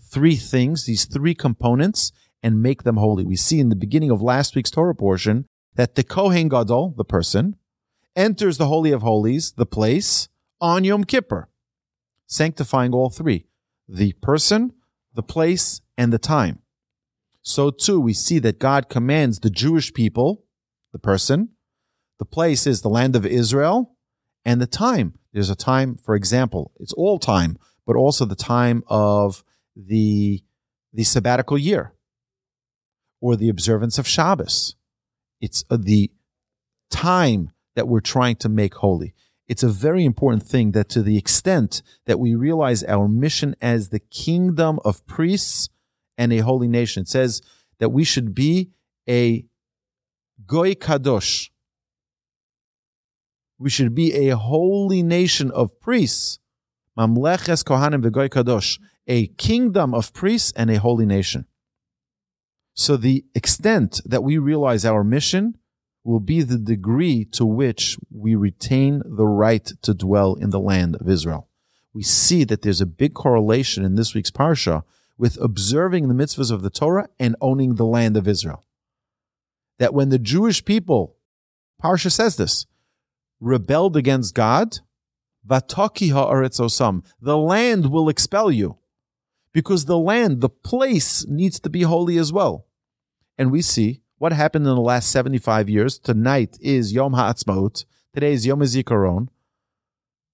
three 0.00 0.36
things, 0.36 0.86
these 0.86 1.04
three 1.04 1.34
components, 1.34 2.12
and 2.42 2.62
make 2.62 2.84
them 2.84 2.96
holy. 2.96 3.24
We 3.24 3.36
see 3.36 3.58
in 3.58 3.70
the 3.70 3.76
beginning 3.76 4.10
of 4.10 4.22
last 4.22 4.54
week's 4.54 4.70
Torah 4.70 4.94
portion 4.94 5.46
that 5.74 5.94
the 5.94 6.04
Kohen 6.04 6.48
Gadol, 6.48 6.94
the 6.96 7.04
person, 7.04 7.56
enters 8.14 8.58
the 8.58 8.66
Holy 8.66 8.92
of 8.92 9.02
Holies, 9.02 9.52
the 9.52 9.66
place, 9.66 10.28
on 10.60 10.84
Yom 10.84 11.04
Kippur, 11.04 11.48
sanctifying 12.26 12.92
all 12.92 13.10
three 13.10 13.46
the 13.88 14.12
person, 14.14 14.72
the 15.12 15.22
place, 15.22 15.82
and 15.98 16.12
the 16.12 16.18
time. 16.18 16.60
So 17.44 17.70
too, 17.70 18.00
we 18.00 18.14
see 18.14 18.38
that 18.40 18.58
God 18.58 18.88
commands 18.88 19.38
the 19.38 19.50
Jewish 19.50 19.92
people, 19.92 20.44
the 20.92 20.98
person, 20.98 21.50
the 22.18 22.24
place 22.24 22.66
is 22.66 22.80
the 22.80 22.88
land 22.88 23.14
of 23.14 23.26
Israel, 23.26 23.96
and 24.46 24.60
the 24.60 24.66
time. 24.66 25.18
There's 25.32 25.50
a 25.50 25.54
time, 25.54 25.96
for 25.96 26.14
example, 26.14 26.72
it's 26.80 26.94
all 26.94 27.18
time, 27.18 27.58
but 27.86 27.96
also 27.96 28.24
the 28.24 28.34
time 28.34 28.82
of 28.88 29.44
the, 29.76 30.42
the 30.92 31.04
sabbatical 31.04 31.58
year 31.58 31.92
or 33.20 33.36
the 33.36 33.50
observance 33.50 33.98
of 33.98 34.08
Shabbos. 34.08 34.76
It's 35.40 35.64
uh, 35.68 35.76
the 35.78 36.10
time 36.90 37.50
that 37.76 37.88
we're 37.88 38.00
trying 38.00 38.36
to 38.36 38.48
make 38.48 38.76
holy. 38.76 39.14
It's 39.48 39.62
a 39.62 39.68
very 39.68 40.06
important 40.06 40.44
thing 40.44 40.72
that 40.72 40.88
to 40.90 41.02
the 41.02 41.18
extent 41.18 41.82
that 42.06 42.18
we 42.18 42.34
realize 42.34 42.82
our 42.84 43.06
mission 43.06 43.54
as 43.60 43.90
the 43.90 43.98
kingdom 43.98 44.78
of 44.82 45.06
priests 45.06 45.68
and 46.16 46.32
a 46.32 46.38
holy 46.38 46.68
nation, 46.68 47.02
it 47.02 47.08
says 47.08 47.42
that 47.78 47.90
we 47.90 48.04
should 48.04 48.34
be 48.34 48.70
a 49.08 49.44
goy 50.46 50.74
kadosh. 50.74 51.50
We 53.58 53.70
should 53.70 53.94
be 53.94 54.28
a 54.28 54.36
holy 54.36 55.02
nation 55.02 55.50
of 55.50 55.80
priests. 55.80 56.38
Mamleches 56.98 57.64
kohanim 57.64 58.04
v'goy 58.04 58.28
kadosh. 58.28 58.78
A 59.06 59.28
kingdom 59.28 59.94
of 59.94 60.12
priests 60.12 60.52
and 60.56 60.70
a 60.70 60.78
holy 60.78 61.06
nation. 61.06 61.46
So 62.74 62.96
the 62.96 63.24
extent 63.34 64.00
that 64.04 64.24
we 64.24 64.38
realize 64.38 64.84
our 64.84 65.04
mission 65.04 65.54
will 66.02 66.20
be 66.20 66.42
the 66.42 66.58
degree 66.58 67.24
to 67.24 67.46
which 67.46 67.96
we 68.10 68.34
retain 68.34 69.02
the 69.04 69.26
right 69.26 69.64
to 69.82 69.94
dwell 69.94 70.34
in 70.34 70.50
the 70.50 70.60
land 70.60 70.96
of 70.96 71.08
Israel. 71.08 71.48
We 71.92 72.02
see 72.02 72.44
that 72.44 72.62
there's 72.62 72.80
a 72.80 72.86
big 72.86 73.14
correlation 73.14 73.84
in 73.84 73.94
this 73.94 74.14
week's 74.14 74.30
parsha 74.30 74.82
with 75.16 75.38
observing 75.40 76.08
the 76.08 76.14
mitzvahs 76.14 76.50
of 76.50 76.62
the 76.62 76.70
Torah 76.70 77.08
and 77.18 77.36
owning 77.40 77.74
the 77.74 77.84
land 77.84 78.16
of 78.16 78.28
Israel. 78.28 78.64
That 79.78 79.94
when 79.94 80.08
the 80.08 80.18
Jewish 80.18 80.64
people, 80.64 81.16
parsha 81.82 82.10
says 82.10 82.36
this, 82.36 82.66
rebelled 83.40 83.96
against 83.96 84.34
God, 84.34 84.78
ha'aretz 85.48 86.60
osam, 86.60 87.04
the 87.20 87.36
land 87.36 87.90
will 87.90 88.08
expel 88.08 88.50
you. 88.50 88.78
Because 89.52 89.84
the 89.84 89.98
land, 89.98 90.40
the 90.40 90.48
place 90.48 91.24
needs 91.26 91.60
to 91.60 91.70
be 91.70 91.82
holy 91.82 92.18
as 92.18 92.32
well. 92.32 92.66
And 93.38 93.52
we 93.52 93.62
see 93.62 94.02
what 94.18 94.32
happened 94.32 94.66
in 94.66 94.74
the 94.74 94.80
last 94.80 95.10
75 95.10 95.68
years. 95.68 95.98
Tonight 95.98 96.56
is 96.60 96.92
Yom 96.92 97.12
HaAtzmaut. 97.12 97.84
Today 98.14 98.32
is 98.32 98.46
Yom 98.46 98.60
HaZikaron, 98.60 99.28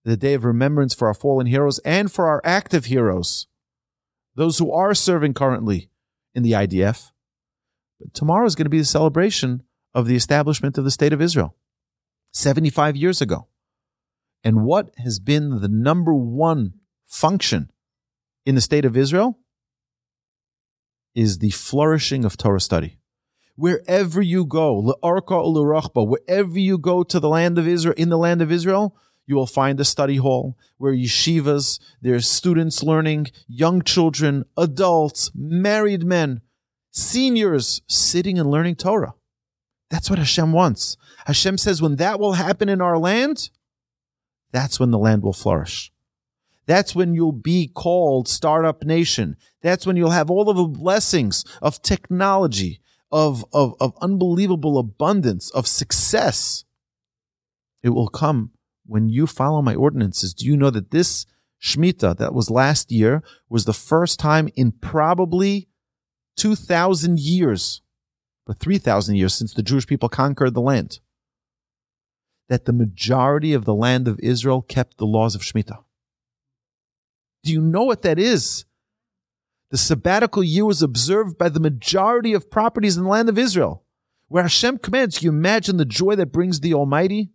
the 0.05 0.17
day 0.17 0.35
of 0.35 0.45
remembrance 0.45 0.95
for 0.95 1.09
our 1.09 1.15
fallen 1.15 1.47
heroes 1.47 1.79
and 1.81 2.13
for 2.13 2.29
our 2.29 2.43
active 2.45 2.87
heroes, 2.87 3.47
those 4.41 4.57
who 4.57 4.73
are 4.73 4.95
serving 4.95 5.35
currently 5.35 5.91
in 6.35 6.43
the 6.43 6.53
IDF. 6.53 7.11
But 8.01 8.15
tomorrow 8.15 8.47
is 8.47 8.55
going 8.55 8.65
to 8.65 8.71
be 8.71 8.79
the 8.79 8.87
celebration 8.87 9.63
of 9.93 10.07
the 10.07 10.17
establishment 10.17 10.79
of 10.79 10.85
the 10.85 10.91
State 10.91 11.13
of 11.13 11.21
Israel, 11.21 11.55
75 12.33 12.97
years 12.97 13.21
ago. 13.21 13.49
And 14.43 14.65
what 14.65 14.95
has 14.97 15.21
been 15.21 15.61
the 15.61 15.69
number 15.69 16.15
one 16.15 16.73
function 17.07 17.71
in 18.47 18.55
the 18.55 18.63
State 18.63 18.87
of 18.87 18.97
Israel 18.97 19.39
is 21.15 21.37
the 21.37 21.51
flourishing 21.51 22.25
of 22.25 22.39
Torah 22.39 22.63
study 22.63 22.97
wherever 23.57 24.23
you 24.23 24.47
go, 24.47 24.81
wherever 25.03 26.59
you 26.59 26.79
go 26.79 27.03
to 27.03 27.21
the 27.21 27.29
land 27.29 27.59
of 27.59 27.69
Israel, 27.69 27.95
in 27.99 28.09
the 28.09 28.17
land 28.17 28.41
of 28.41 28.51
Israel, 28.51 28.97
you 29.31 29.37
will 29.37 29.47
find 29.47 29.79
a 29.79 29.85
study 29.85 30.17
hall 30.17 30.59
where 30.77 30.93
yeshivas, 30.93 31.79
there's 32.03 32.29
students 32.29 32.83
learning, 32.83 33.29
young 33.47 33.81
children, 33.81 34.45
adults, 34.57 35.31
married 35.35 36.05
men, 36.05 36.41
seniors 36.91 37.81
sitting 37.87 38.41
and 38.41 38.51
learning 38.51 38.75
Torah. 38.75 39.15
That's 39.89 40.11
what 40.11 40.19
Hashem 40.19 40.53
wants. 40.53 40.97
Hashem 41.27 41.59
says 41.59 41.81
when 41.81 41.97
that 41.97 42.19
will 42.19 42.33
happen 42.33 42.69
in 42.69 42.81
our 42.81 42.99
land, 42.99 43.51
that's 44.51 44.81
when 44.81 44.91
the 44.91 44.99
land 44.99 45.23
will 45.23 45.33
flourish. 45.33 45.93
That's 46.67 46.95
when 46.95 47.15
you'll 47.15 47.31
be 47.31 47.69
called 47.69 48.27
startup 48.27 48.83
nation. 48.83 49.37
That's 49.63 49.87
when 49.87 49.97
you'll 49.97 50.11
have 50.11 50.29
all 50.29 50.51
of 50.51 50.57
the 50.57 50.65
blessings 50.65 51.45
of 51.63 51.83
technology, 51.83 52.81
of, 53.13 53.45
of, 53.53 53.75
of 53.81 53.95
unbelievable 54.01 54.77
abundance, 54.77 55.51
of 55.51 55.69
success. 55.69 56.65
It 57.83 57.91
will 57.91 58.09
come 58.09 58.51
when 58.91 59.09
you 59.09 59.25
follow 59.25 59.63
my 59.63 59.75
ordinances. 59.75 60.35
Do 60.35 60.45
you 60.45 60.57
know 60.57 60.71
that 60.71 60.91
this 60.91 61.25
Shemitah 61.63 62.17
that 62.19 62.35
was 62.35 62.51
last 62.51 62.91
year 62.91 63.23
was 63.49 63.65
the 63.65 63.73
first 63.73 64.19
time 64.19 64.49
in 64.57 64.73
probably 64.73 65.69
2,000 66.37 67.21
years, 67.21 67.83
or 68.49 68.55
3,000 68.55 69.15
years 69.15 69.33
since 69.33 69.55
the 69.55 69.63
Jewish 69.63 69.87
people 69.87 70.09
conquered 70.09 70.55
the 70.55 70.61
land, 70.61 70.99
that 72.49 72.65
the 72.65 72.73
majority 72.73 73.53
of 73.53 73.65
the 73.65 73.75
land 73.75 74.09
of 74.09 74.19
Israel 74.21 74.61
kept 74.61 74.97
the 74.97 75.07
laws 75.07 75.37
of 75.37 75.43
Shemitah? 75.43 75.85
Do 77.45 77.53
you 77.53 77.61
know 77.61 77.85
what 77.85 78.03
that 78.03 78.19
is? 78.19 78.65
The 79.71 79.79
sabbatical 79.79 80.43
year 80.43 80.65
was 80.65 80.83
observed 80.83 81.39
by 81.39 81.49
the 81.49 81.61
majority 81.61 82.33
of 82.33 82.51
properties 82.51 82.97
in 82.97 83.05
the 83.05 83.09
land 83.09 83.29
of 83.29 83.39
Israel. 83.39 83.85
Where 84.27 84.43
Hashem 84.43 84.79
commands, 84.79 85.23
you 85.23 85.31
imagine 85.31 85.77
the 85.77 85.85
joy 85.85 86.17
that 86.17 86.33
brings 86.33 86.59
the 86.59 86.75
Almighty? 86.75 87.31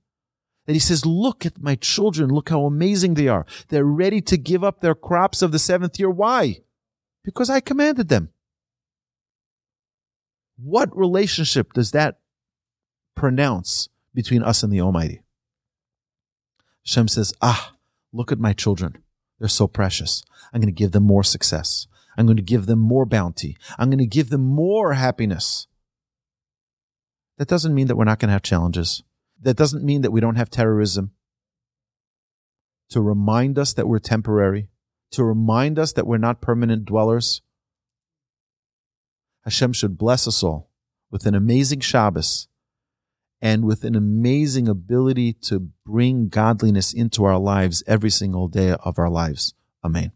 That 0.66 0.74
He 0.74 0.80
says, 0.80 1.06
Look 1.06 1.46
at 1.46 1.62
my 1.62 1.76
children, 1.76 2.30
look 2.30 2.50
how 2.50 2.66
amazing 2.66 3.14
they 3.14 3.28
are. 3.28 3.46
They're 3.70 3.86
ready 3.86 4.22
to 4.22 4.38
give 4.38 4.64
up 4.64 4.82
their 4.82 4.96
crops 4.96 5.42
of 5.42 5.52
the 5.52 5.60
seventh 5.60 6.00
year. 6.00 6.10
Why? 6.10 6.62
Because 7.24 7.50
I 7.50 7.60
commanded 7.60 8.10
them. 8.10 8.30
What 10.58 10.96
relationship 10.96 11.74
does 11.74 11.92
that 11.92 12.20
pronounce 13.16 13.90
between 14.14 14.44
us 14.44 14.64
and 14.64 14.72
the 14.72 14.82
Almighty? 14.82 15.22
Hashem 16.86 17.08
says, 17.08 17.34
Ah, 17.42 17.74
look 18.14 18.32
at 18.32 18.40
my 18.40 18.54
children. 18.54 18.98
They're 19.40 19.48
so 19.48 19.68
precious. 19.68 20.24
I'm 20.54 20.62
going 20.62 20.74
to 20.74 20.78
give 20.78 20.92
them 20.92 21.04
more 21.04 21.24
success. 21.24 21.88
I'm 22.18 22.26
going 22.26 22.38
to 22.38 22.44
give 22.44 22.66
them 22.66 22.80
more 22.80 23.06
bounty. 23.06 23.58
I'm 23.78 23.90
going 23.90 24.00
to 24.00 24.06
give 24.06 24.30
them 24.30 24.44
more 24.44 24.94
happiness. 24.94 25.68
That 27.38 27.50
doesn't 27.50 27.76
mean 27.76 27.88
that 27.88 27.98
we're 27.98 28.06
not 28.06 28.20
going 28.20 28.30
to 28.30 28.34
have 28.34 28.44
challenges. 28.44 29.04
That 29.42 29.58
doesn't 29.58 29.84
mean 29.84 30.02
that 30.02 30.12
we 30.12 30.22
don't 30.22 30.36
have 30.36 30.50
terrorism. 30.50 31.12
to 32.90 33.02
remind 33.02 33.58
us 33.58 33.74
that 33.74 33.88
we're 33.88 34.00
temporary, 34.00 34.70
to 35.12 35.24
remind 35.24 35.80
us 35.80 35.94
that 35.94 36.06
we're 36.06 36.18
not 36.18 36.42
permanent 36.42 36.86
dwellers. 36.86 37.42
Hashem 39.44 39.74
should 39.74 39.98
bless 39.98 40.28
us 40.28 40.44
all 40.44 40.70
with 41.12 41.26
an 41.26 41.36
amazing 41.36 41.80
Shabbos 41.80 42.48
and 43.42 43.66
with 43.66 43.84
an 43.84 43.96
amazing 43.96 44.68
ability 44.68 45.34
to 45.34 45.70
bring 45.86 46.30
godliness 46.30 46.94
into 46.94 47.24
our 47.26 47.38
lives 47.38 47.84
every 47.86 48.10
single 48.10 48.48
day 48.48 48.76
of 48.84 48.98
our 48.98 49.10
lives. 49.10 49.54
Amen. 49.84 50.12